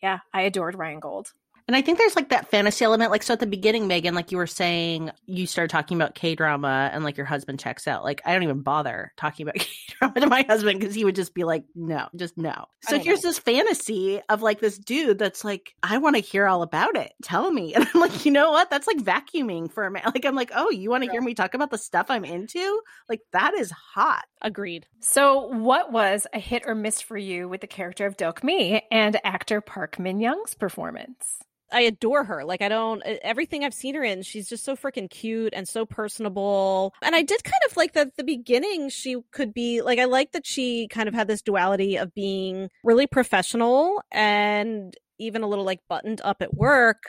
[0.02, 1.32] yeah, I adored Ryan Gold.
[1.68, 3.12] And I think there's like that fantasy element.
[3.12, 6.36] Like, so at the beginning, Megan, like you were saying, you started talking about K
[6.36, 8.04] drama and like your husband checks out.
[8.04, 9.68] Like, I don't even bother talking about K
[10.00, 12.66] drama to my husband because he would just be like, no, just no.
[12.84, 13.30] So here's know.
[13.30, 17.14] this fantasy of like this dude that's like, I want to hear all about it.
[17.24, 17.76] Tell me.
[17.82, 18.70] And I'm like, you know what?
[18.70, 20.04] That's like vacuuming for a man.
[20.14, 22.82] Like, I'm like, oh, you want to hear me talk about the stuff I'm into?
[23.08, 24.26] Like, that is hot.
[24.42, 24.88] Agreed.
[25.00, 29.20] So, what was a hit or miss for you with the character of Dokmi and
[29.24, 31.40] actor Park Min Young's performance?
[31.72, 32.44] I adore her.
[32.44, 35.86] Like I don't everything I've seen her in, she's just so freaking cute and so
[35.86, 36.94] personable.
[37.02, 40.34] And I did kind of like that the beginning she could be like I like
[40.34, 45.66] that she kind of had this duality of being really professional and even a little
[45.66, 47.04] like buttoned up at work.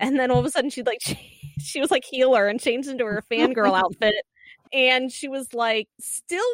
[0.00, 1.18] And then all of a sudden she'd like she,
[1.58, 4.14] she was like healer and changed into her fangirl outfit.
[4.72, 6.44] And she was like still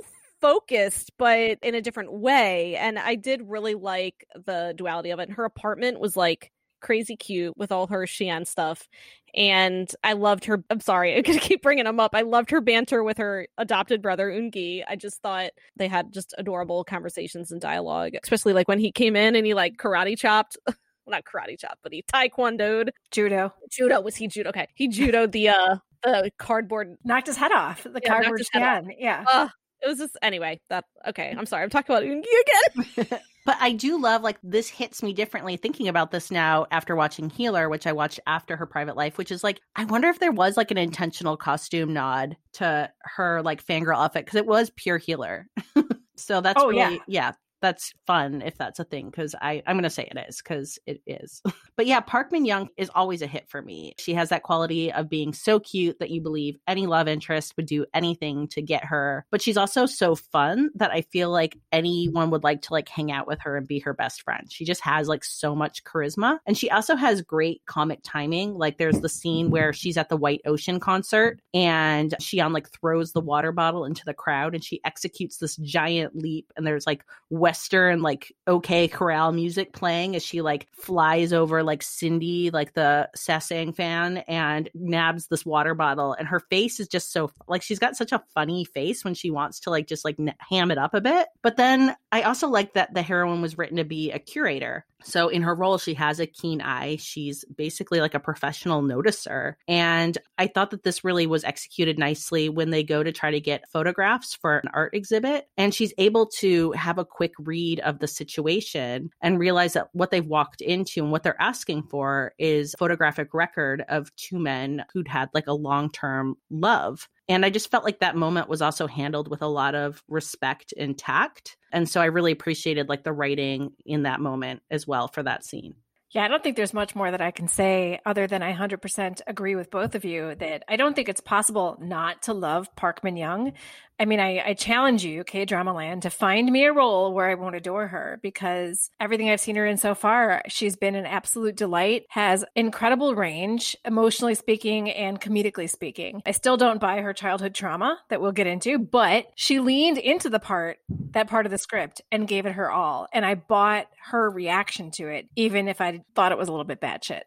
[0.41, 5.28] focused but in a different way and i did really like the duality of it
[5.28, 8.88] and her apartment was like crazy cute with all her Xi'an stuff.
[9.34, 10.64] And I loved her.
[10.70, 12.14] I'm sorry, I'm gonna keep bringing them up.
[12.14, 14.82] I loved her banter with her adopted brother Eungi.
[14.88, 19.14] I just thought they had just adorable conversations and dialogue, especially like when he came
[19.14, 20.57] in and he like karate chopped.
[21.07, 22.91] not karate chop, but he taekwondoed.
[23.11, 23.53] Judo.
[23.70, 24.01] Judo.
[24.01, 24.51] Was he judo?
[24.51, 24.68] Okay.
[24.74, 27.82] He judoed the uh the cardboard knocked his head off.
[27.82, 28.93] The yeah, cardboard stand.
[28.97, 29.24] Yeah.
[29.30, 29.49] Uh,
[29.83, 31.62] it was just anyway, that okay, I'm sorry.
[31.62, 33.20] I'm talking about Eungi again.
[33.47, 37.31] But I do love like this hits me differently thinking about this now after watching
[37.31, 40.33] Healer, which I watched after her private life, which is like I wonder if there
[40.33, 44.99] was like an intentional costume nod to her like fangirl outfit because it was pure
[44.99, 45.49] Healer.
[46.16, 46.99] so that's oh, really yeah.
[47.07, 50.79] yeah, that's fun if that's a thing because I I'm gonna say it is because
[50.87, 51.43] it is.
[51.77, 53.95] but yeah, Park Min Young is always a hit for me.
[53.99, 57.67] She has that quality of being so cute that you believe any love interest would
[57.67, 59.27] do anything to get her.
[59.31, 63.13] But she's also so fun that I feel like anyone would like to like hang
[63.13, 64.47] out with her and be her best friend.
[64.51, 68.55] She just has like so much charisma, and she also has great comic timing.
[68.55, 72.71] Like there's the scene where she's at the White Ocean concert and she on like
[72.71, 76.87] throws the water bottle into the crowd and she executes this giant leap and there's
[76.87, 77.05] like
[77.51, 83.09] western like OK Corral music playing as she like flies over like Cindy, like the
[83.17, 86.13] Sasaeng fan, and nabs this water bottle.
[86.13, 89.33] And her face is just so like she's got such a funny face when she
[89.33, 90.17] wants to like just like
[90.49, 91.27] ham it up a bit.
[91.43, 94.87] But then I also like that the heroine was written to be a curator.
[95.05, 96.97] So in her role, she has a keen eye.
[96.97, 99.55] She's basically like a professional noticer.
[99.69, 103.41] And I thought that this really was executed nicely when they go to try to
[103.41, 105.47] get photographs for an art exhibit.
[105.57, 110.11] And she's able to have a quick read of the situation and realize that what
[110.11, 115.09] they've walked into and what they're asking for is photographic record of two men who'd
[115.09, 117.09] had like a long term love.
[117.31, 120.74] And I just felt like that moment was also handled with a lot of respect
[120.76, 121.57] and tact.
[121.72, 125.45] And so I really appreciated like the writing in that moment as well for that
[125.45, 125.76] scene.
[126.11, 129.20] Yeah, I don't think there's much more that I can say other than I 100%
[129.28, 133.05] agree with both of you that I don't think it's possible not to love Park
[133.05, 133.53] Min Young.
[134.01, 137.29] I mean, I, I challenge you, K Drama Land, to find me a role where
[137.29, 141.05] I won't adore her because everything I've seen her in so far, she's been an
[141.05, 146.23] absolute delight, has incredible range, emotionally speaking and comedically speaking.
[146.25, 150.31] I still don't buy her childhood trauma that we'll get into, but she leaned into
[150.31, 150.79] the part,
[151.11, 153.07] that part of the script, and gave it her all.
[153.13, 156.65] And I bought her reaction to it, even if I thought it was a little
[156.65, 157.27] bit bad shit.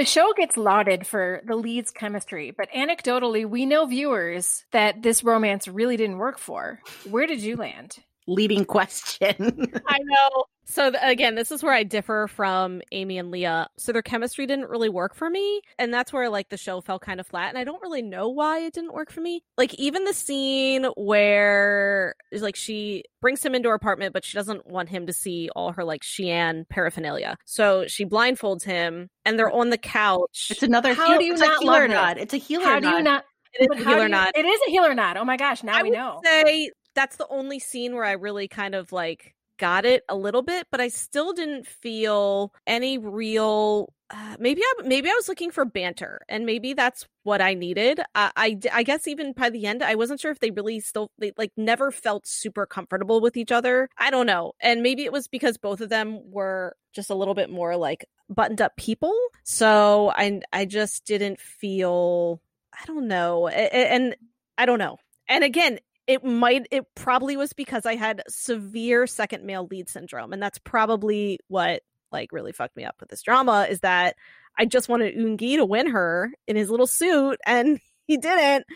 [0.00, 5.22] The show gets lauded for the lead's chemistry, but anecdotally, we know viewers that this
[5.22, 6.80] romance really didn't work for.
[7.10, 7.98] Where did you land?
[8.26, 9.34] Leading question.
[9.86, 10.44] I know.
[10.70, 13.68] So th- again, this is where I differ from Amy and Leah.
[13.76, 17.00] So their chemistry didn't really work for me, and that's where like the show fell
[17.00, 17.48] kind of flat.
[17.48, 19.42] And I don't really know why it didn't work for me.
[19.58, 24.64] Like even the scene where like she brings him into her apartment, but she doesn't
[24.66, 27.36] want him to see all her like Xi'an paraphernalia.
[27.46, 30.48] So she blindfolds him, and they're on the couch.
[30.50, 30.94] It's another.
[30.94, 32.18] How heal- do you not love nod?
[32.18, 32.64] It's a healer.
[32.64, 32.90] How nod.
[32.90, 33.24] do you not?
[33.54, 34.30] It is a healer nod.
[34.36, 35.16] It is a healer nod.
[35.16, 35.64] Oh my gosh!
[35.64, 36.20] Now I we know.
[36.24, 40.42] Say that's the only scene where I really kind of like got it a little
[40.42, 43.92] bit, but I still didn't feel any real.
[44.08, 48.00] Uh, maybe I maybe I was looking for banter, and maybe that's what I needed.
[48.14, 51.32] I I guess even by the end, I wasn't sure if they really still they
[51.36, 53.88] like never felt super comfortable with each other.
[53.98, 57.34] I don't know, and maybe it was because both of them were just a little
[57.34, 59.14] bit more like buttoned up people.
[59.44, 62.40] So I I just didn't feel.
[62.72, 64.16] I don't know, and, and
[64.56, 64.96] I don't know.
[65.28, 65.78] And again,
[66.10, 70.58] it might it probably was because I had severe second male lead syndrome and that's
[70.58, 74.16] probably what like really fucked me up with this drama is that
[74.58, 78.66] I just wanted Eungi to win her in his little suit and he didn't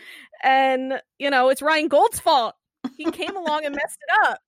[0.41, 2.55] and you know it's Ryan Gold's fault.
[2.95, 4.39] He came along and messed it up.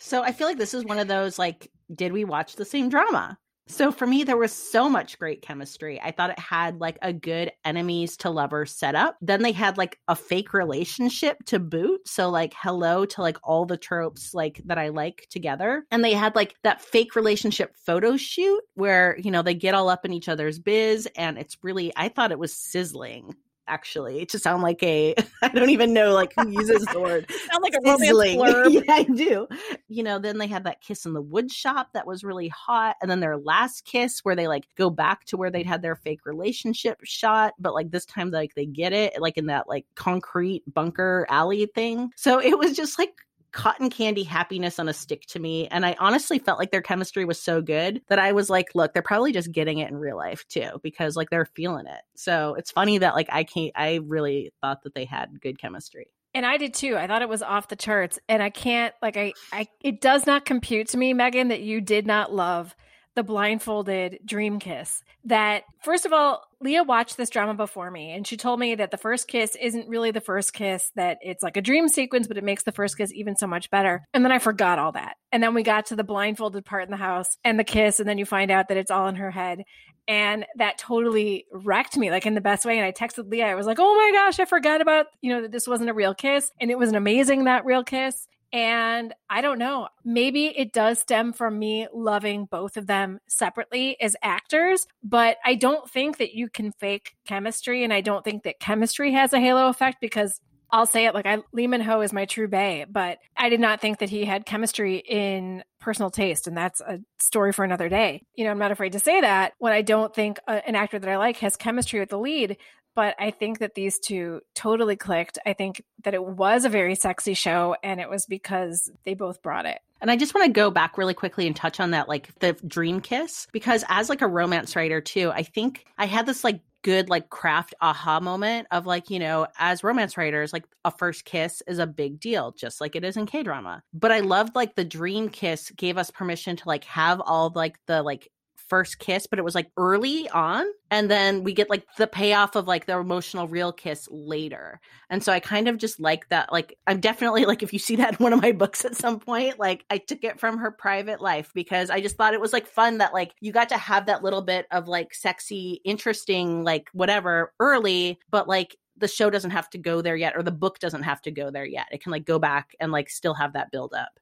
[0.00, 2.88] So I feel like this is one of those like did we watch the same
[2.88, 3.38] drama?
[3.68, 6.00] So for me, there was so much great chemistry.
[6.00, 9.16] I thought it had like a good enemies to lovers setup.
[9.20, 12.06] Then they had like a fake relationship to boot.
[12.06, 15.84] So like hello to like all the tropes like that I like together.
[15.90, 19.88] And they had like that fake relationship photo shoot where, you know, they get all
[19.88, 23.34] up in each other's biz and it's really I thought it was sizzling
[23.68, 27.30] actually to sound like a I don't even know like who uses the word.
[27.50, 28.72] sound like a romance blurb.
[28.72, 29.46] yeah, I do.
[29.88, 32.96] You know, then they had that kiss in the wood shop that was really hot,
[33.00, 35.96] and then their last kiss where they like go back to where they'd had their
[35.96, 39.86] fake relationship shot, but like this time like they get it like in that like
[39.94, 42.10] concrete bunker alley thing.
[42.16, 43.12] So it was just like
[43.52, 45.68] cotton candy happiness on a stick to me.
[45.68, 48.92] And I honestly felt like their chemistry was so good that I was like, look,
[48.92, 52.00] they're probably just getting it in real life too, because like they're feeling it.
[52.14, 56.08] So it's funny that like I can't, I really thought that they had good chemistry.
[56.34, 56.96] And I did too.
[56.96, 58.18] I thought it was off the charts.
[58.26, 61.82] And I can't, like, I, I, it does not compute to me, Megan, that you
[61.82, 62.74] did not love
[63.14, 65.04] the blindfolded dream kiss.
[65.24, 68.90] That, first of all, Leah watched this drama before me and she told me that
[68.90, 72.38] the first kiss isn't really the first kiss, that it's like a dream sequence, but
[72.38, 74.04] it makes the first kiss even so much better.
[74.14, 75.16] And then I forgot all that.
[75.32, 78.08] And then we got to the blindfolded part in the house and the kiss, and
[78.08, 79.62] then you find out that it's all in her head.
[80.08, 82.78] And that totally wrecked me, like in the best way.
[82.78, 85.42] And I texted Leah, I was like, oh my gosh, I forgot about, you know,
[85.42, 86.50] that this wasn't a real kiss.
[86.60, 88.26] And it was an amazing, that real kiss.
[88.52, 93.98] And I don't know, maybe it does stem from me loving both of them separately
[94.00, 97.82] as actors, but I don't think that you can fake chemistry.
[97.82, 100.40] And I don't think that chemistry has a halo effect because
[100.72, 103.60] I'll say it like I Lee Min Ho is my true bay, but I did
[103.60, 107.90] not think that he had chemistry in personal taste, and that's a story for another
[107.90, 108.22] day.
[108.34, 110.98] You know, I'm not afraid to say that when I don't think a, an actor
[110.98, 112.56] that I like has chemistry with the lead,
[112.94, 115.38] but I think that these two totally clicked.
[115.46, 119.42] I think that it was a very sexy show, and it was because they both
[119.42, 119.80] brought it.
[120.00, 122.54] And I just want to go back really quickly and touch on that, like the
[122.66, 126.60] dream kiss, because as like a romance writer too, I think I had this like
[126.82, 131.24] good like craft aha moment of like you know as romance writers like a first
[131.24, 134.74] kiss is a big deal just like it is in k-drama but i loved like
[134.74, 138.28] the dream kiss gave us permission to like have all like the like
[138.68, 140.66] first kiss, but it was like early on.
[140.90, 144.80] And then we get like the payoff of like the emotional real kiss later.
[145.08, 146.52] And so I kind of just like that.
[146.52, 149.20] Like, I'm definitely like, if you see that in one of my books at some
[149.20, 152.52] point, like I took it from her private life because I just thought it was
[152.52, 156.64] like fun that like you got to have that little bit of like sexy, interesting,
[156.64, 160.50] like whatever early, but like the show doesn't have to go there yet or the
[160.50, 161.86] book doesn't have to go there yet.
[161.90, 164.18] It can like go back and like still have that build up.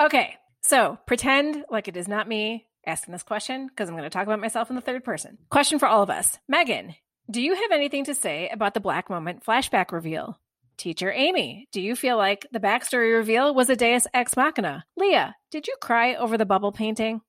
[0.00, 0.36] Okay.
[0.62, 4.26] So pretend like it is not me asking this question because I'm going to talk
[4.26, 5.38] about myself in the third person.
[5.50, 6.94] Question for all of us Megan,
[7.30, 10.38] do you have anything to say about the Black Moment flashback reveal?
[10.76, 14.84] Teacher Amy, do you feel like the backstory reveal was a deus ex machina?
[14.96, 17.20] Leah, did you cry over the bubble painting?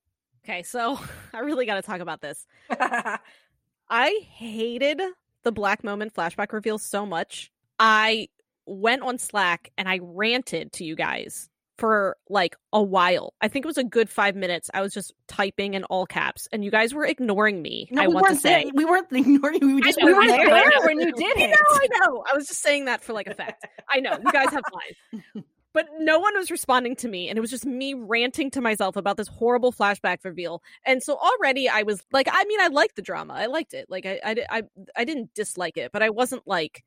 [0.43, 0.99] Okay, so
[1.33, 2.45] I really got to talk about this.
[3.89, 5.01] I hated
[5.43, 7.51] the Black Moment flashback reveal so much.
[7.77, 8.29] I
[8.65, 11.49] went on Slack and I ranted to you guys
[11.83, 13.33] for like a while.
[13.41, 14.69] I think it was a good five minutes.
[14.73, 17.89] I was just typing in all caps, and you guys were ignoring me.
[17.91, 18.71] No, I we want weren't to say there.
[18.73, 19.75] we weren't ignoring you.
[19.75, 20.71] We just know, we were know, there.
[20.85, 21.49] When you did I it.
[21.49, 22.23] know, I know.
[22.31, 23.67] I was just saying that for like effect.
[23.93, 25.25] I know you guys have lines,
[25.73, 28.95] but no one was responding to me, and it was just me ranting to myself
[28.95, 30.63] about this horrible flashback reveal.
[30.85, 33.33] And so already I was like, I mean, I liked the drama.
[33.33, 33.87] I liked it.
[33.89, 34.61] Like I, I, I,
[34.95, 36.81] I didn't dislike it, but I wasn't like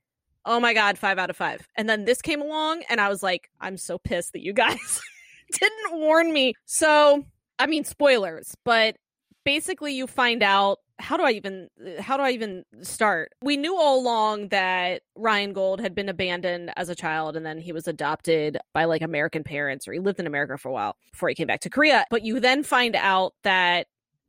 [0.46, 1.68] oh my god five out of five.
[1.76, 5.00] And then this came along and i was like i'm so pissed that you guys
[5.52, 6.54] didn't warn me.
[6.64, 7.24] So
[7.58, 8.96] i mean spoilers but
[9.44, 11.68] basically you find out how do i even
[12.00, 13.32] how do i even start?
[13.42, 17.58] We knew all along that ryan gold had been abandoned as a child and then
[17.58, 20.96] he was adopted by like american parents or he lived in america for a while
[21.12, 22.06] before he came back to korea.
[22.10, 23.88] But you then find out that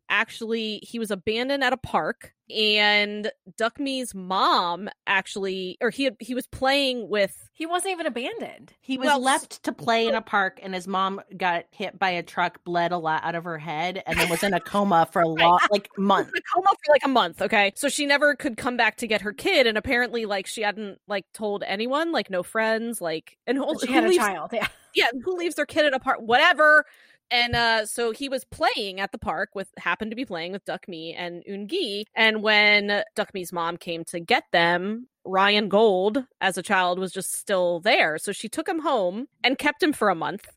[0.10, 3.30] actually he was abandoned at a park and
[3.60, 8.74] Dokmi's mom actually or he had, he was playing with He wasn't even abandoned.
[8.80, 12.12] He was Well, left to play in a park, and his mom got hit by
[12.12, 15.10] a truck, bled a lot out of her head, and then was in a coma
[15.12, 16.30] for a long, like month.
[16.30, 19.22] a coma for like a month okay so she never could come back to get
[19.22, 23.58] her kid and apparently like she hadn't like told anyone like no friends like and
[23.58, 24.50] who, she who had a leaves, child.
[24.54, 24.68] Yeah.
[24.96, 26.86] yeah who leaves their kid at a park whatever
[27.32, 30.64] and uh so he was playing at the park with happened to be playing with
[30.66, 36.64] Dokmi and Eungi and when Dokmi's mom came to get them Ryan Gold as a
[36.64, 38.18] child was just still there.
[38.18, 40.48] So she took him home and kept him for a month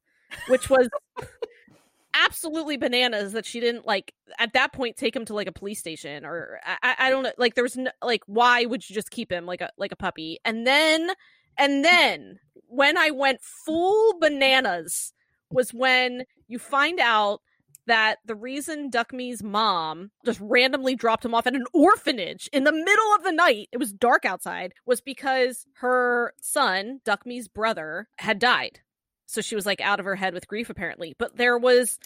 [0.49, 0.89] which was
[2.15, 5.79] absolutely bananas that she didn't like at that point take him to like a police
[5.79, 8.95] station or I, I- I don't know like there was no, like why would you
[8.95, 10.39] just keep him like a like a puppy?
[10.45, 11.11] And then
[11.57, 15.13] and then when I went full bananas
[15.51, 17.41] was when you find out
[17.87, 22.73] that the reason Dokmi's mom just randomly dropped him off at an orphanage in the
[22.73, 28.39] middle of the night, it was dark outside, was because her son, Dokmi's brother, had
[28.39, 28.81] died.
[29.27, 31.15] So she was like out of her head with grief, apparently.
[31.19, 31.99] But there was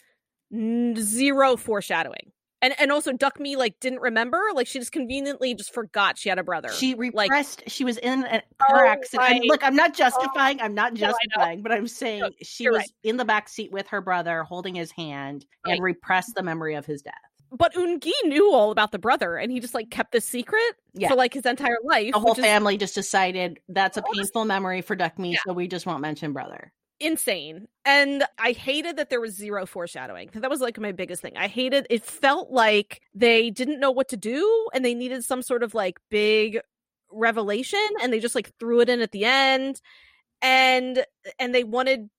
[0.52, 2.32] n- zero foreshadowing.
[2.64, 6.38] And, and also Dokmi like didn't remember like she just conveniently just forgot she had
[6.38, 7.62] a brother She like repressed.
[7.66, 9.20] she was in a oh car Oh, accident.
[9.30, 9.42] Right.
[9.44, 10.60] look, I'm not justifying.
[10.62, 12.88] I'm not No, justifying, but I'm saying No, she was right.
[13.02, 15.74] in the back seat with her brother, holding his hand, Right.
[15.74, 17.12] and repressed the memory of his death.
[17.52, 21.08] but Eungi knew all about the brother and he just like kept this secret Yeah.
[21.10, 24.80] for like his entire life The whole is family just decided that's a painful memory
[24.80, 25.38] for Dokmi, Yeah.
[25.46, 26.72] so we just won't mention brother.
[27.00, 27.66] Insane.
[27.84, 30.30] And i hated that there was zero foreshadowing.
[30.34, 31.36] That was like my biggest thing.
[31.36, 35.42] I hated it felt like they didn't know what to do and they needed some
[35.42, 36.60] sort of like big
[37.10, 39.80] revelation and they just like threw it in at the end.
[40.42, 41.04] And
[41.38, 42.10] and they wanted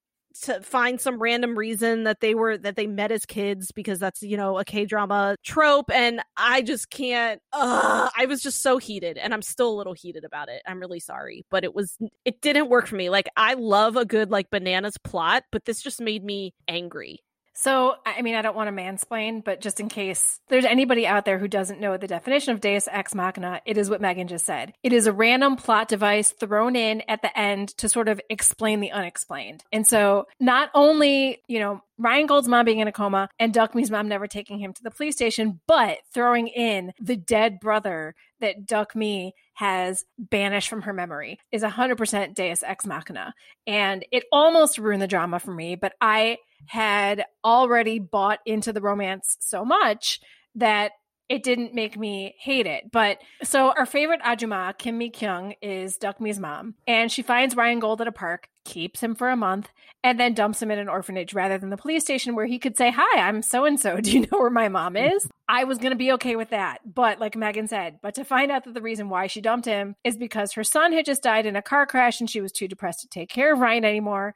[0.44, 4.22] to find some random reason that they were that they met as kids because that's
[4.22, 8.78] you know a K drama trope and I just can't uh I was just so
[8.78, 10.62] heated and I'm still a little heated about it.
[10.68, 13.10] I'm really sorry, but it was it didn't work for me.
[13.10, 17.22] Like I love a good like bananas plot, but this just made me angry.
[17.58, 21.24] So, I mean, I don't want to mansplain, but just in case there's anybody out
[21.24, 24.46] there who doesn't know the definition of Deus Ex Machina, it is what Megan just
[24.46, 24.74] said.
[24.84, 28.82] It is a random plot device thrown in at the end to sort of explain
[28.82, 29.64] the unexplained.
[29.72, 33.90] And so, not only, you know, Ryan Gold's mom being in a coma and Dokmi's
[33.90, 38.66] mom never taking him to the police station, but throwing in the dead brother that
[38.66, 43.34] Dokmi has banished from her memory is 100% Deus Ex Machina.
[43.66, 48.82] And it almost ruined the drama for me, but I had already bought into the
[48.82, 50.20] romance so much
[50.56, 50.92] that
[51.30, 52.92] it didn't make me hate it.
[52.92, 57.80] But so our favorite Ajuma, Kim Mi Kyung, is Dokmi's mom, and she finds Ryan
[57.80, 59.70] Gold at a park, keeps him for a month,
[60.04, 62.78] and then dumps him in an orphanage rather than the police station where he could
[62.78, 64.00] say, Hi, I'm so and so.
[64.00, 65.28] Do you know where my mom is?
[65.48, 66.82] I was going to be okay with that.
[66.86, 69.96] But like Megan said, but to find out that the reason why she dumped him
[70.04, 72.68] is because her son had just died in a car crash and she was too
[72.68, 74.36] depressed to take care of Ryan anymore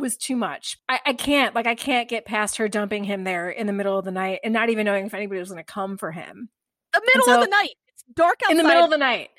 [0.00, 0.76] was too much.
[0.88, 3.98] I, I can't, like, I can't get past her dumping him there in the middle
[3.98, 6.48] of the night and not even knowing if anybody was going to come for him
[6.92, 7.74] The middle so- of the night.
[7.92, 8.52] It's dark outside.
[8.52, 9.30] in the middle of the night.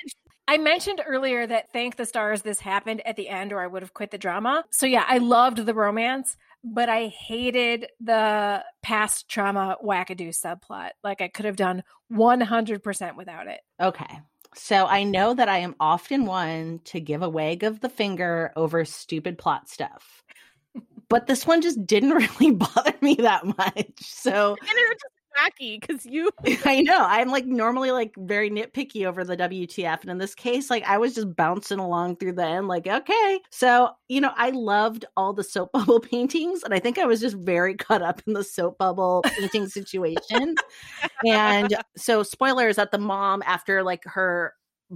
[0.48, 3.84] I mentioned earlier that thank the stars this happened at the end, or I would
[3.84, 4.66] have quit the drama.
[4.72, 10.90] So yeah, I loved the romance, but I hated the past trauma wackadoo subplot.
[11.06, 13.62] Like I could have done 100% without it.
[13.82, 14.20] Okay.
[14.54, 18.52] So I know that I am often one to give a wag of the finger
[18.58, 20.22] over stupid plot stuff.
[21.12, 22.10] But this one just didn't
[22.42, 24.00] really bother me that much.
[24.00, 26.30] So and it was just wacky because you
[26.66, 30.70] I know I'm like normally like very nitpicky over the WTF, and in this case,
[30.70, 33.40] like I was just bouncing along through the end, like okay.
[33.50, 37.20] So you know, I loved all the soap bubble paintings, and I think I was
[37.20, 40.56] just very caught up in the soap bubble painting situation.
[41.28, 44.54] and so, spoilers that the mom, after like her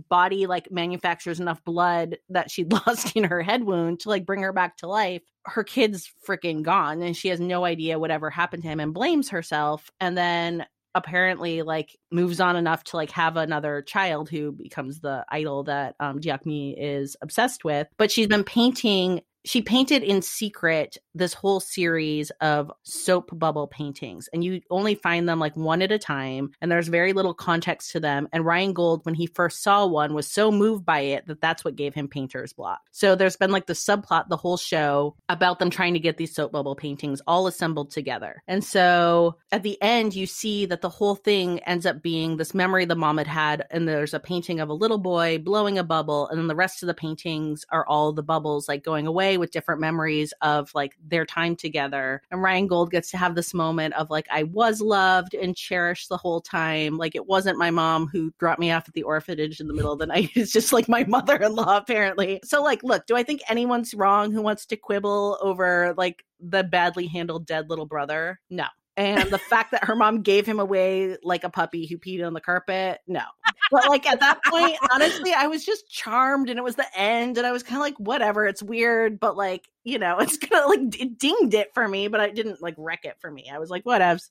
[0.09, 4.41] body like manufactures enough blood that she'd lost in her head wound to like bring
[4.41, 8.63] her back to life her kid's freaking gone and she has no idea whatever happened
[8.63, 10.65] to him and blames herself and then
[10.95, 15.95] apparently like moves on enough to like have another child who becomes the idol that
[15.99, 17.87] um Dokmi is obsessed with.
[17.97, 24.27] But she's been painting she painted in secret this whole series of soap bubble paintings
[24.33, 27.91] and you only find them like one at a time and there's very little context
[27.91, 31.27] to them and Ryan Gold when he first saw one was so moved by it
[31.27, 32.79] that that's what gave him painter's block.
[32.91, 36.35] So there's been like the subplot the whole show about them trying to get these
[36.35, 38.41] soap bubble paintings all assembled together.
[38.47, 42.53] And so at the end you see that the whole thing ends up being this
[42.53, 45.83] memory the mom had had and there's a painting of a little boy blowing a
[45.83, 49.34] bubble and then the rest of the paintings are all the bubbles like going away
[49.37, 52.21] with different memories of like their time together.
[52.31, 56.09] And Ryan Gold gets to have this moment of like, I was loved and cherished
[56.09, 56.97] the whole time.
[56.97, 59.91] Like, it wasn't my mom who dropped me off at the orphanage in the middle
[59.91, 60.31] of the night.
[60.35, 62.39] It's just like my mother in law, apparently.
[62.43, 66.63] So, like, look, do I think anyone's wrong who wants to quibble over like the
[66.63, 68.39] badly handled dead little brother?
[68.49, 68.65] No.
[68.97, 72.33] And the fact that her mom gave him away like a puppy who peed on
[72.33, 73.23] the carpet, no.
[73.71, 77.37] But like at that point, honestly, I was just charmed and it was the end
[77.37, 80.67] and I was kind of like, whatever, it's weird, but like, you know, it's gonna
[80.67, 83.49] like it dinged it for me, but I didn't like wreck it for me.
[83.51, 84.29] I was like, whatevs.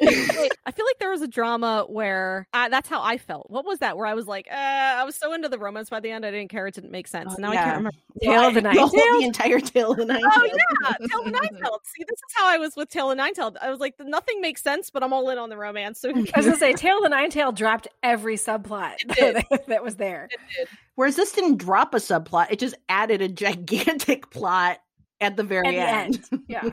[0.00, 3.48] Wait, I feel like there was a drama where uh, that's how I felt.
[3.50, 3.96] What was that?
[3.96, 6.30] Where I was like, uh, I was so into the romance by the end, I
[6.30, 6.66] didn't care.
[6.66, 7.32] It didn't make sense.
[7.32, 7.90] Oh, now I can't remember.
[8.22, 9.20] Tale of the whole- Tails?
[9.20, 11.80] the entire tale of the nine Oh yeah, Tale of the Nine Tailed.
[11.84, 13.56] See, this is how I was with Tale of the Nine Tailed.
[13.62, 16.00] I was like, nothing makes sense, but I'm all in on the romance.
[16.00, 18.94] So I was going to say, Tale of the Nine Tail dropped every subplot
[19.68, 20.28] that, was there.
[20.30, 20.68] It did.
[20.96, 24.78] Whereas this didn't drop a subplot, it just added a gigantic plot
[25.20, 26.42] at the very At the end.
[26.48, 26.68] Yeah.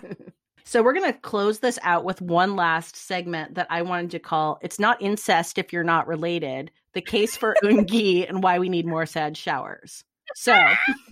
[0.64, 4.20] So we're going to close this out with one last segment that I wanted to
[4.20, 8.70] call It's Not Incest If You're Not Related The Case for Eungi and Why We
[8.70, 10.04] Need More Sad Showers.
[10.36, 10.56] So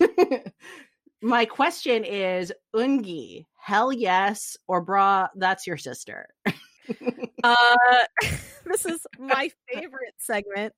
[1.22, 6.28] my question is Eungi, hell yes, or bra, that's your sister.
[7.44, 7.66] uh,
[8.64, 10.72] this is my favorite segment.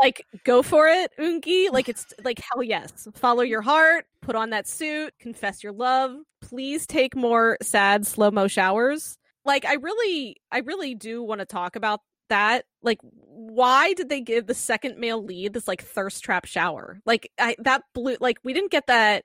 [0.00, 3.06] Like, go for it, Eungi Like, it's like, hell yes.
[3.14, 6.16] Follow your heart, put on that suit, confess your love.
[6.40, 9.18] Please take more sad slow mo showers.
[9.44, 12.64] Like, I really, I really do want to talk about that.
[12.82, 17.00] Like, why did they give the second male lead this like thirst trap shower?
[17.04, 18.16] Like, I that blew.
[18.20, 19.24] Like, we didn't get that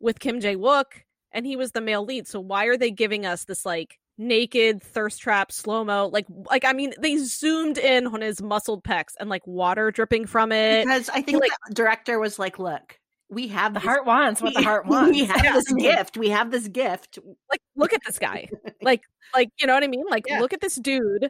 [0.00, 1.02] with Kim Jae Wook,
[1.32, 2.26] and he was the male lead.
[2.26, 6.64] So why are they giving us this like naked thirst trap slow mo like like
[6.64, 10.84] i mean they zoomed in on his muscled pecs and like water dripping from it.
[10.84, 12.98] Because i think like the director was like look
[13.28, 15.10] we have the this, heart wants what the heart wants.
[15.10, 15.52] we have yeah.
[15.52, 16.16] this gift.
[16.16, 17.18] We have this gift.
[17.50, 18.48] Like look at this guy.
[18.82, 19.02] Like
[19.34, 20.04] like you know what i mean?
[20.08, 20.38] Like yeah.
[20.38, 21.28] look at this dude.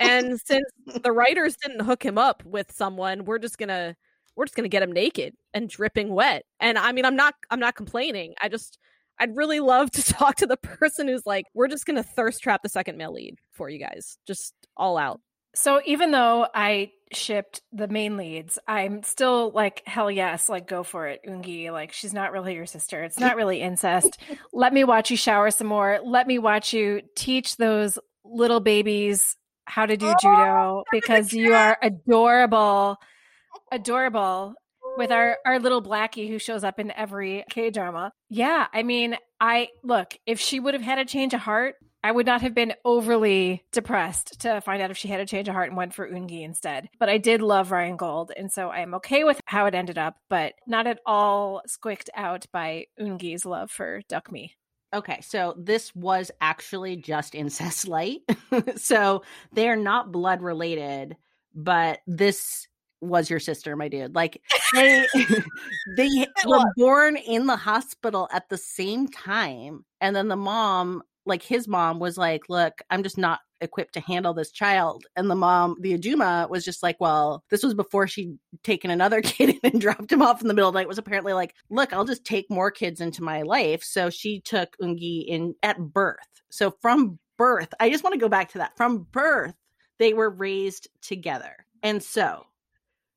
[0.00, 0.64] And since
[1.02, 3.96] the writers didn't hook him up with someone we're just gonna
[4.34, 6.44] we're just gonna get him naked and dripping wet.
[6.58, 8.34] And i mean i'm not i'm not complaining.
[8.40, 8.78] I just
[9.18, 12.42] I'd really love to talk to the person who's like, we're just going to thirst
[12.42, 15.20] trap the second male lead for you guys, just all out.
[15.54, 20.82] So even though I shipped the main leads, I'm still like, hell yes, like go
[20.82, 21.72] for it, Eungi.
[21.72, 23.02] Like she's not really your sister.
[23.02, 24.18] It's not really incest.
[24.52, 25.98] Let me watch you shower some more.
[26.04, 31.54] Let me watch you teach those little babies how to do oh, judo because you
[31.54, 32.98] are adorable,
[33.72, 34.54] adorable
[34.96, 38.12] with our our little blackie who shows up in every K drama.
[38.28, 42.12] Yeah, I mean, I look, if she would have had a change of heart, I
[42.12, 45.54] would not have been overly depressed to find out if she had a change of
[45.54, 46.88] heart and went for Eungi instead.
[46.98, 49.98] But I did love Ryan Gold, and so I am okay with how it ended
[49.98, 54.52] up, but not at all squicked out by Eungi's love for Deokmi.
[54.94, 58.20] Okay, so this was actually just incest light.
[58.76, 61.16] so they're not blood related,
[61.54, 62.68] but this
[63.00, 64.14] was your sister, my dude.
[64.14, 64.40] Like
[64.74, 65.06] they
[65.96, 69.84] they were born in the hospital at the same time.
[70.00, 74.00] And then the mom, like his mom, was like, Look, I'm just not equipped to
[74.00, 75.06] handle this child.
[75.16, 79.20] And the mom, the Ajumma, was just like, Well, this was before she'd taken another
[79.22, 81.92] kid and dropped him off in the middle of the night, was apparently like, Look,
[81.92, 83.82] I'll just take more kids into my life.
[83.82, 86.16] So she took Eungi in at birth.
[86.50, 88.76] So from birth, I just want to go back to that.
[88.76, 89.54] From birth,
[89.98, 91.66] they were raised together.
[91.82, 92.46] And so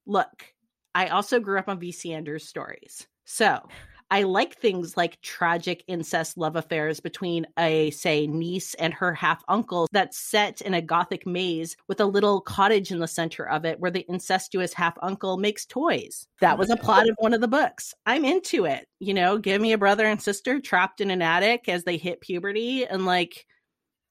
[0.10, 0.54] Look,
[0.96, 3.08] I also grew up on VC Andrews stories.
[3.26, 3.62] So
[4.10, 9.44] I like things like tragic incest love affairs between a, say, niece and her half
[9.48, 13.66] uncle that's set in a gothic maze with a little cottage in the center of
[13.66, 16.26] it where the incestuous half uncle makes toys.
[16.42, 17.94] That was a plot of one of the books.
[18.08, 18.88] I'm into it.
[19.00, 22.22] You know, give me a brother and sister trapped in an attic as they hit
[22.22, 23.46] puberty and like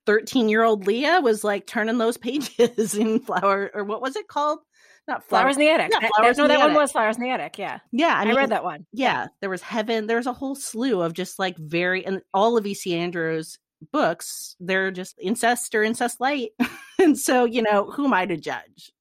[0.06, 4.28] 13 year old Leah was like turning those pages in flower or what was it
[4.28, 4.60] called?
[5.08, 5.90] Not flowers, flowers in the attic.
[5.90, 6.66] Yeah, flowers that, no, that attic.
[6.66, 7.58] one was flowers in the attic.
[7.58, 8.14] Yeah, yeah.
[8.14, 8.86] I, mean, I read that one.
[8.92, 10.06] Yeah, there was heaven.
[10.06, 12.94] There was a whole slew of just like very and all of V.C.
[12.94, 13.58] Andrews
[13.90, 14.54] books.
[14.60, 16.50] They're just incest or incest light,
[16.98, 18.92] and so you know who am I to judge?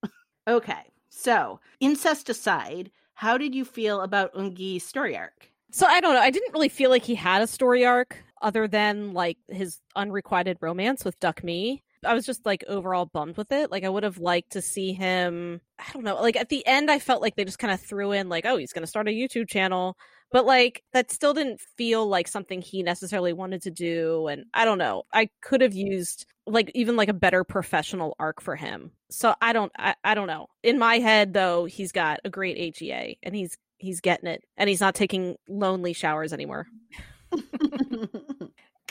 [0.48, 5.52] okay, so incest aside, how did you feel about Eungi's story arc?
[5.72, 6.22] So I don't know.
[6.22, 10.58] I didn't really feel like he had a story arc other than like his unrequited
[10.62, 11.82] romance with Deokmi.
[12.06, 13.72] I was just like overall bummed with it.
[13.72, 15.62] Like I would have liked to see him.
[15.80, 16.16] I don't know.
[16.16, 18.58] Like at the end, I felt like they just kind of threw in like, oh,
[18.58, 19.98] he's going to start a YouTube channel,
[20.32, 24.28] but like that still didn't feel like something he necessarily wanted to do.
[24.28, 25.04] And I don't know.
[25.14, 28.92] I could have used like even like a better professional arc for him.
[29.10, 29.72] So I don't.
[29.78, 30.48] I, I don't know.
[30.64, 34.70] In my head though, he's got a great HEA and he's he's getting it, and
[34.70, 36.68] he's not taking lonely showers anymore.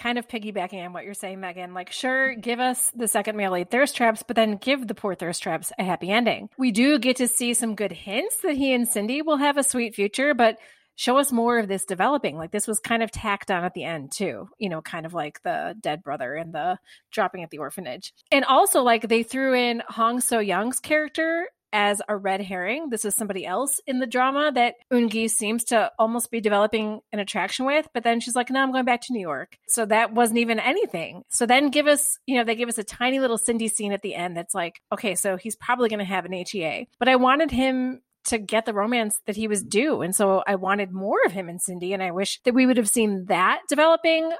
[0.06, 3.50] kind of piggybacking on what you're saying, Megan, like, sure, give us the second male
[3.50, 6.48] lead thirst traps, but then give the poor thirst traps a happy ending.
[6.56, 9.64] We do get to see some good hints that he and Cindy will have a
[9.64, 10.58] sweet future, but
[10.94, 12.36] show us more of this developing.
[12.36, 15.12] Like, this was kind of tacked on at the end, too, you know, kind of
[15.12, 16.78] like the dead brother and the
[17.10, 18.14] dropping at the orphanage.
[18.30, 22.88] And also, like, they threw in Hong So Young's character as a red herring.
[22.88, 27.18] This is somebody else in the drama that Eungi seems to almost be developing an
[27.18, 29.58] attraction with, but then she's like, no, I'm going back to New York.
[29.68, 31.24] So that wasn't even anything.
[31.28, 34.00] So then give us, you know, they give us a tiny little Cindy scene at
[34.00, 36.88] the end that's like, okay, so he's probably going to have an HEA.
[36.98, 40.00] But I wanted him to get the romance that he was due.
[40.00, 41.92] And so I wanted more of him and Cindy.
[41.92, 44.32] And I wish that we would have seen that developing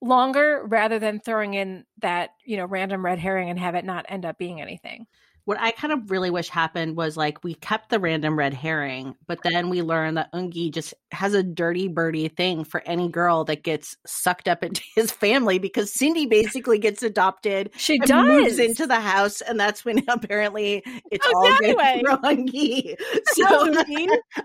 [0.00, 4.06] longer rather than throwing in that, you know, random red herring and have it not
[4.08, 5.06] end up being anything.
[5.46, 9.14] What I kind of really wish happened was like we kept the random red herring,
[9.26, 13.44] but then we learned that Eungi just has a dirty birdie thing for any girl
[13.44, 17.70] that gets sucked up into his family because Cindy basically gets adopted.
[17.76, 18.58] She does.
[18.58, 22.96] into the house, and that's when apparently it's Oh, all good for Eungi.
[23.34, 23.44] So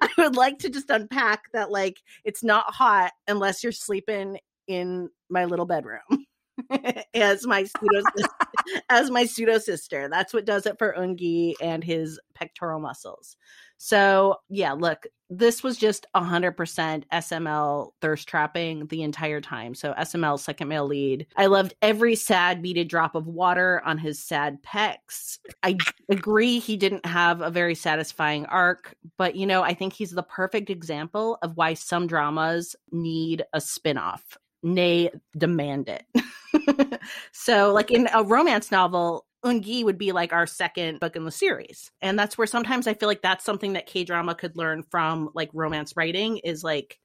[0.01, 5.09] I would like to just unpack that like it's not hot unless you're sleeping in
[5.29, 6.25] my little bedroom.
[7.13, 8.01] as my pseudo
[8.89, 10.07] as my pseudo sister.
[10.09, 13.37] That's what does it for Eungi and his pectoral muscles.
[13.77, 19.73] So yeah, look, this was just hundred percent SML thirst trapping the entire time.
[19.73, 21.27] So SML second male lead.
[21.37, 25.39] I loved every sad beaded drop of water on his sad pecs.
[25.63, 25.77] I
[26.09, 30.23] agree he didn't have a very satisfying arc, but you know, I think he's the
[30.23, 36.03] perfect example of why some dramas need a spin-off nay demand it
[37.31, 41.31] so like in a romance novel Eungi would be like our second book in the
[41.31, 45.29] series and that's where sometimes i feel like that's something that k-drama could learn from
[45.33, 46.99] like romance writing is like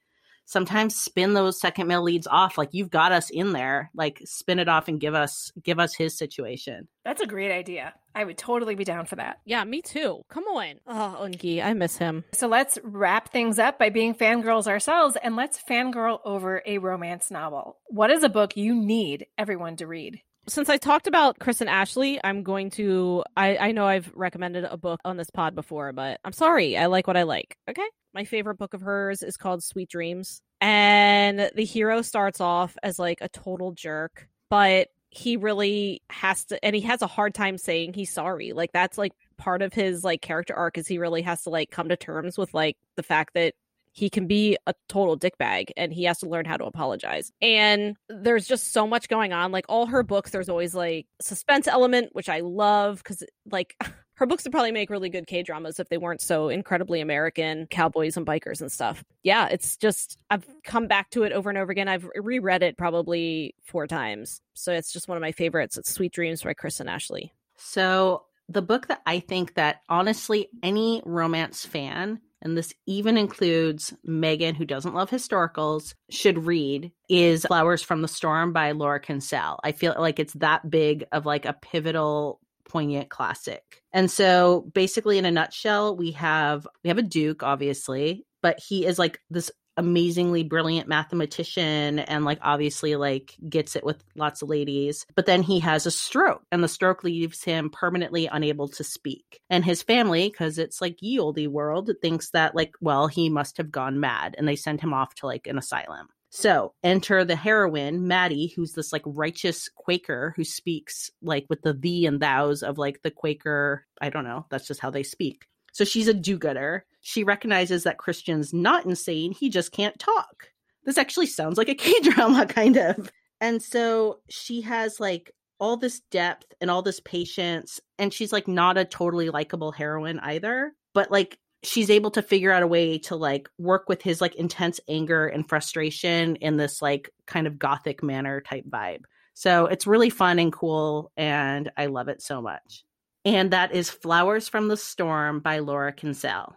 [0.45, 4.59] sometimes spin those second male leads off like you've got us in there like spin
[4.59, 7.95] it off and give us give us his situation That's a great idea.
[8.15, 9.41] I would totally be down for that.
[9.45, 10.23] Yeah, me too.
[10.29, 10.75] Come on.
[10.87, 12.25] Oh, Eungi, I miss him.
[12.33, 17.31] So let's wrap things up by being fangirls ourselves and let's fangirl over a romance
[17.31, 17.79] novel.
[17.89, 20.21] What is a book you need everyone to read?
[20.47, 23.25] Since I talked about Kristen Ashley, I'm going to.
[23.35, 26.77] I, I know I've recommended a book on this pod before, but I'm sorry.
[26.77, 27.57] I like what I like.
[27.69, 27.87] Okay.
[28.13, 30.43] My favorite book of hers is called Sweet Dreams.
[30.61, 36.63] And the hero starts off as like a total jerk, but he really has to,
[36.65, 38.53] and he has a hard time saying he's sorry.
[38.53, 41.71] Like, that's like part of his like character arc is he really has to like
[41.71, 43.55] come to terms with like the fact that
[43.93, 47.31] he can be a total dickbag and he has to learn how to apologize.
[47.41, 49.53] And there's just so much going on.
[49.53, 53.77] Like all her books, there's always like suspense element, which I love because like
[54.15, 57.67] her books would probably make really good K dramas if they weren't so incredibly American
[57.67, 59.05] cowboys and bikers and stuff.
[59.23, 61.89] Yeah, it's just I've come back to it over and over again.
[61.89, 64.41] I've reread it probably four times.
[64.55, 65.77] So it's just one of my favorites.
[65.77, 67.33] It's Sweet Dreams by Kristen Ashley.
[67.57, 73.95] So the book that I think that honestly any romance fan, and this even includes
[74.05, 79.59] Megan, who doesn't love historicals, should read is Flowers from the Storm by Laura Kinsale.
[79.65, 82.39] I feel like it's that big of like a pivotal
[82.69, 83.83] poignant classic.
[83.93, 88.87] And so basically in a nutshell, we have we have a duke obviously, but he
[88.87, 94.49] is like this amazingly brilliant mathematician and like obviously like gets it with lots of
[94.49, 98.85] ladies but then he has a stroke and the stroke leaves him permanently unable to
[98.85, 103.29] speak and his family because it's like ye olde world thinks that like well he
[103.29, 106.07] must have gone mad and they send him off to like an asylum
[106.37, 111.73] so enter the heroine, Maddie, who's this like righteous Quaker who speaks like with the
[111.73, 113.87] thee and thous of like the Quaker.
[114.01, 114.45] I don't know.
[114.51, 115.47] That's just how they speak.
[115.73, 116.87] So she's a do gooder.
[117.03, 119.31] She recognizes that Christian's not insane.
[119.31, 120.49] He just can't talk.
[120.83, 123.13] This actually sounds like a K drama, kind of.
[123.41, 127.81] And so she has like all this depth and all this patience.
[127.97, 130.73] And she's like not a totally likable heroine either.
[130.95, 134.35] But like she's able to figure out a way to like work with his like
[134.35, 139.05] intense anger and frustration in this like kind of gothic manner type vibe.
[139.35, 142.85] So it's really fun and cool and I love it so much.
[143.25, 146.55] And that is Flowers from the Storm by Laura Kinsale.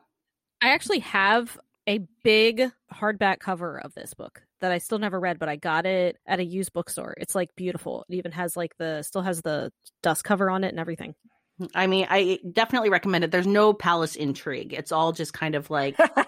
[0.62, 5.40] I actually have a big hardback cover of this book that I still never read,
[5.40, 7.16] but I got it at a used bookstore.
[7.18, 8.06] It's like beautiful.
[8.10, 9.72] It even has like the still has the
[10.04, 11.16] dust cover on it and everything.
[11.74, 13.32] I mean, I definitely recommend it.
[13.32, 14.74] There's no palace intrigue.
[14.74, 16.00] It's all just kind of like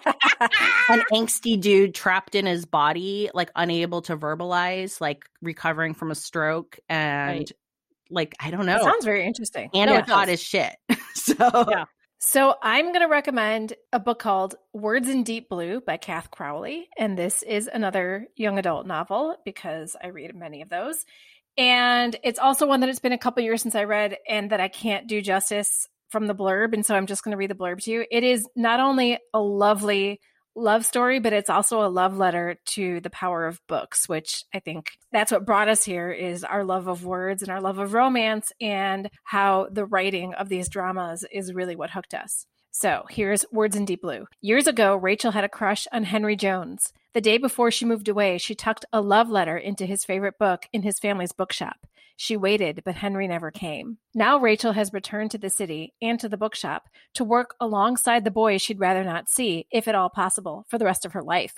[0.89, 6.15] an angsty dude trapped in his body, like unable to verbalize, like recovering from a
[6.15, 7.51] stroke and Right.
[8.09, 8.73] like I don't know.
[8.73, 9.69] That sounds very interesting.
[9.73, 10.75] and No, it's it hot as shit.
[11.13, 11.35] so
[11.69, 11.85] Yeah.
[12.21, 16.89] So I'm going to recommend a book called Words in Deep Blue by Cath Crowley.
[16.97, 21.05] And this is another young adult novel because I read many of those.
[21.59, 24.61] And it's also one that it's been a couple years since I read and that
[24.61, 26.73] I can't do justice from the blurb.
[26.73, 28.05] And so I'm just going to read the blurb to you.
[28.09, 30.21] It is not only a lovely
[30.55, 34.59] love story, but it's also a love letter to the power of books, which I
[34.59, 37.93] think that's what brought us here is our love of words and our love of
[37.93, 42.45] romance and how the writing of these dramas is really what hooked us.
[42.71, 44.27] So here's Words in Deep Blue.
[44.41, 46.93] Years ago, Rachel had a crush on Henry Jones.
[47.13, 50.67] The day before she moved away, she tucked a love letter into his favorite book
[50.71, 51.87] in his family's bookshop.
[52.15, 53.97] She waited, but Henry never came.
[54.13, 58.29] Now Rachel has returned to the city and to the bookshop to work alongside the
[58.29, 61.55] boys she'd rather not see, if at all possible, for the rest of her life.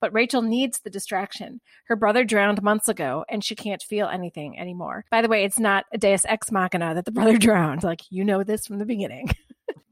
[0.00, 1.60] But Rachel needs the distraction.
[1.86, 5.04] Her brother drowned months ago, and she can't feel anything anymore.
[5.10, 7.82] By the way, it's not a deus ex machina that the brother drowned.
[7.82, 9.30] Like, you know this from the beginning.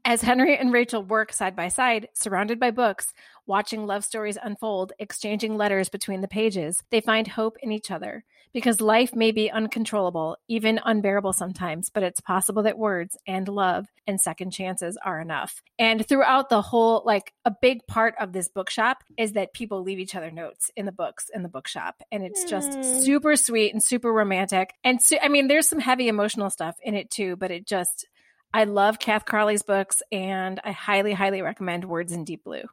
[0.05, 3.13] As Henry and Rachel work side by side, surrounded by books,
[3.45, 8.25] watching love stories unfold, exchanging letters between the pages, they find hope in each other.
[8.53, 13.87] Because life may be uncontrollable, even unbearable sometimes, but it's possible that words and love
[14.05, 15.63] and second chances are enough.
[15.79, 19.99] And throughout the whole, like a big part of this bookshop is that people leave
[19.99, 22.03] each other notes in the books in the bookshop.
[22.11, 23.03] And it's just Mm.
[23.03, 24.73] super sweet and super romantic.
[24.83, 28.05] And so, I mean, there's some heavy emotional stuff in it too, but it just,
[28.53, 32.63] I love Cath Crowley's books and I highly, highly recommend Words in Deep Blue.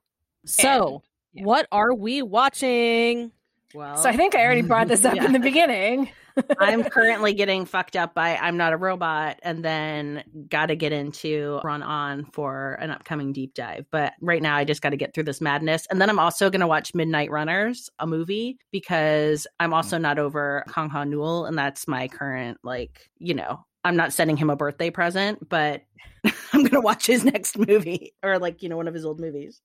[0.44, 1.02] So,
[1.32, 1.44] yeah.
[1.44, 3.32] what are we watching?
[3.74, 5.24] Well, So I think I already brought this up Yeah.
[5.26, 6.10] in the beginning.
[6.58, 10.92] I'm currently getting fucked up by I'm Not a Robot and then got to get
[10.92, 13.86] into Run On for an upcoming deep dive.
[13.90, 15.86] But right now, I just got to get through this madness.
[15.90, 20.18] And then I'm also going to watch Midnight Runners, a movie, because I'm also not
[20.18, 21.46] over Kang Ha Neul.
[21.46, 25.82] And that's my current, like, you know, I'm not sending him a birthday present, but
[26.24, 29.20] I'm going to watch his next movie or, like, you know, one of his old
[29.20, 29.60] movies.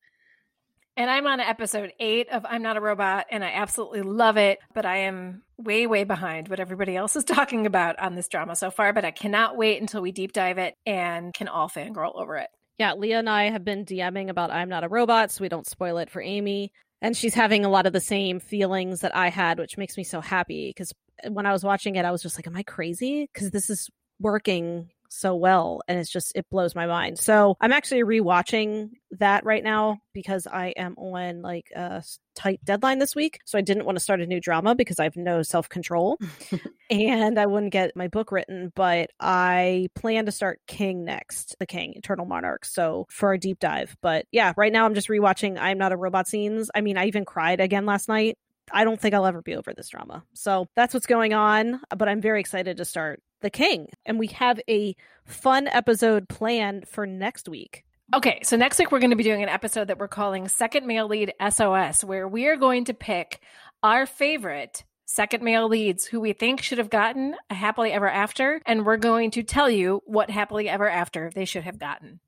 [0.97, 4.59] And I'm on episode eight of I'm Not a Robot, and I absolutely love it.
[4.73, 8.55] But I am way, way behind what everybody else is talking about on this drama
[8.55, 8.93] so far.
[8.93, 12.47] But I cannot wait until we deep dive it and can all fangirl over it.
[12.77, 15.67] Yeah, Leah and I have been DMing about I'm Not a Robot, so we don't
[15.67, 16.71] spoil it for Amy.
[17.01, 20.03] And she's having a lot of the same feelings that I had, which makes me
[20.05, 20.93] so happy because
[21.29, 23.29] when I was watching it, I was just like, Am I crazy?
[23.33, 23.89] Because this is
[24.19, 27.17] working so well and it's just it blows my mind.
[27.17, 32.03] So I'm actually rewatching that right now because I am on like a
[32.35, 33.39] tight deadline this week.
[33.45, 36.19] So I didn't want to start a new drama because I have no self control
[36.89, 38.71] and I wouldn't get my book written.
[38.75, 42.65] But I plan to start King next, The King, Eternal Monarch.
[42.65, 43.95] So for a deep dive.
[44.01, 46.69] But yeah, right now I'm just rewatching I'm Not a Robot scenes.
[46.75, 48.37] I mean, I even cried again last night.
[48.71, 50.23] I don't think I'll ever be over this drama.
[50.33, 51.81] So that's what's going on.
[51.95, 53.89] But I'm very excited to start The King.
[54.07, 57.85] And we have a fun episode planned for next week.
[58.11, 60.87] Okay, so next week we're going to be doing an episode that we're calling Second
[60.87, 63.39] Male Lead SOS, where we are going to pick
[63.83, 68.61] our favorite second male leads who we think should have gotten a happily ever after,
[68.65, 72.19] and we're going to tell you what happily ever after they should have gotten.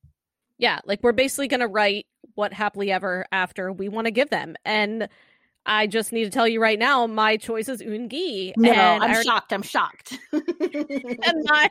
[0.59, 4.29] Yeah, like we're basically going to write what happily ever after we want to give
[4.29, 4.55] them.
[4.63, 5.09] And
[5.67, 8.53] I just need to tell you right now, my choice is Eungi.
[8.55, 9.51] No, and I'm already- shocked.
[9.53, 10.17] I'm shocked.
[10.31, 11.69] and my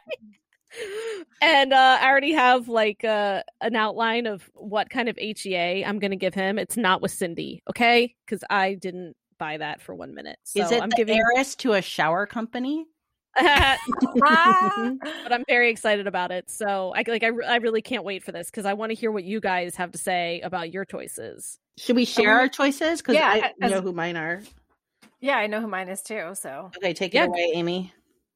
[1.40, 5.98] and uh, I already have like uh, an outline of what kind of HEA I'm
[5.98, 6.58] going to give him.
[6.58, 8.14] It's not with Cindy, okay?
[8.24, 10.38] Because I didn't buy that for one minute.
[10.44, 12.86] So Is it I'm giving, heiress to a shower company?
[13.38, 16.50] But I'm very excited about it.
[16.50, 18.94] So I like I, re- I really can't wait for this because I want to
[18.94, 21.58] hear what you guys have to say about your choices.
[21.78, 23.00] Should we share Um, our choices?
[23.02, 24.42] Because yeah, I as- know who mine are.
[25.20, 26.30] yeah, I know who mine is too.
[26.34, 27.26] So Okay, take it Yeah.
[27.26, 27.92] away, Amy.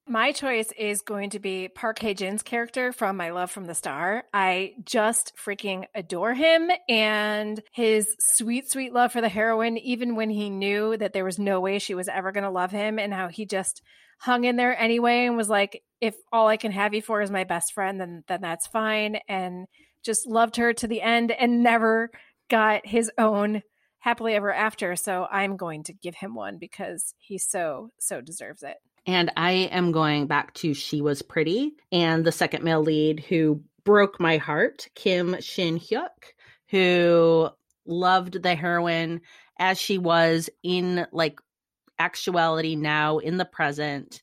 [0.06, 3.74] My choice is going to be Park Hae Jin's character from My Love from the
[3.76, 4.24] Star.
[4.34, 10.28] I just freaking adore him and his sweet, sweet love for the heroine, even when
[10.30, 13.14] he knew that there was no way she was ever going to love him, and
[13.14, 13.82] how he just
[14.18, 17.30] hung in there anyway and was like, "If all I can have you for is
[17.30, 19.66] my best friend, then then that's fine." And
[20.02, 22.10] just loved her to the end and never
[22.50, 23.62] got his own
[24.00, 24.96] happily ever after.
[24.96, 28.76] So I'm going to give him one because he so so deserves it.
[29.06, 33.62] And I am going back to She Was Pretty and the second male lead who
[33.84, 36.34] broke my heart, Kim Shin Hyuk,
[36.68, 37.48] who
[37.86, 39.22] loved the heroine
[39.58, 41.40] as she was in like
[41.98, 44.22] actuality now in the present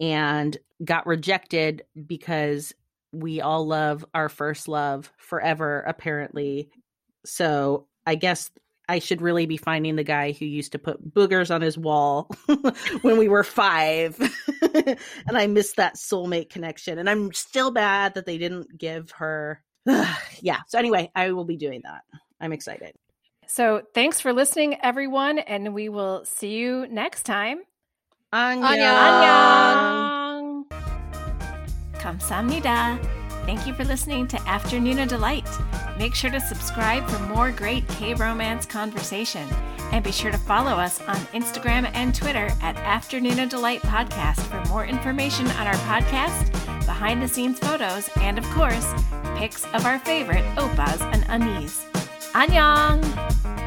[0.00, 2.74] and got rejected because
[3.12, 6.70] we all love our first love forever, apparently.
[7.28, 8.50] So I guess
[8.88, 12.30] I should really be finding the guy who used to put boogers on his wall
[13.02, 14.18] when we were five.
[14.74, 16.98] and I missed that soulmate connection.
[16.98, 19.62] And I'm still bad that they didn't give her.
[20.40, 20.60] yeah.
[20.68, 22.02] So, anyway, I will be doing that.
[22.40, 22.94] I'm excited.
[23.48, 27.62] So thanks for listening, everyone, and we will see you next time.
[28.32, 28.68] Annyeong.
[31.94, 33.17] Kamsamnida.
[33.48, 35.48] Thank you for listening to Afternoon of Delight.
[35.96, 39.48] Make sure to subscribe for more great K-romance conversation.
[39.90, 44.40] And be sure to follow us on Instagram and Twitter at Afternoon of Delight Podcast
[44.40, 46.52] for more information on our podcast,
[46.84, 48.92] behind the scenes photos, and of course,
[49.38, 51.86] pics of our favorite oppas and unnies.
[52.32, 53.57] Annyeong!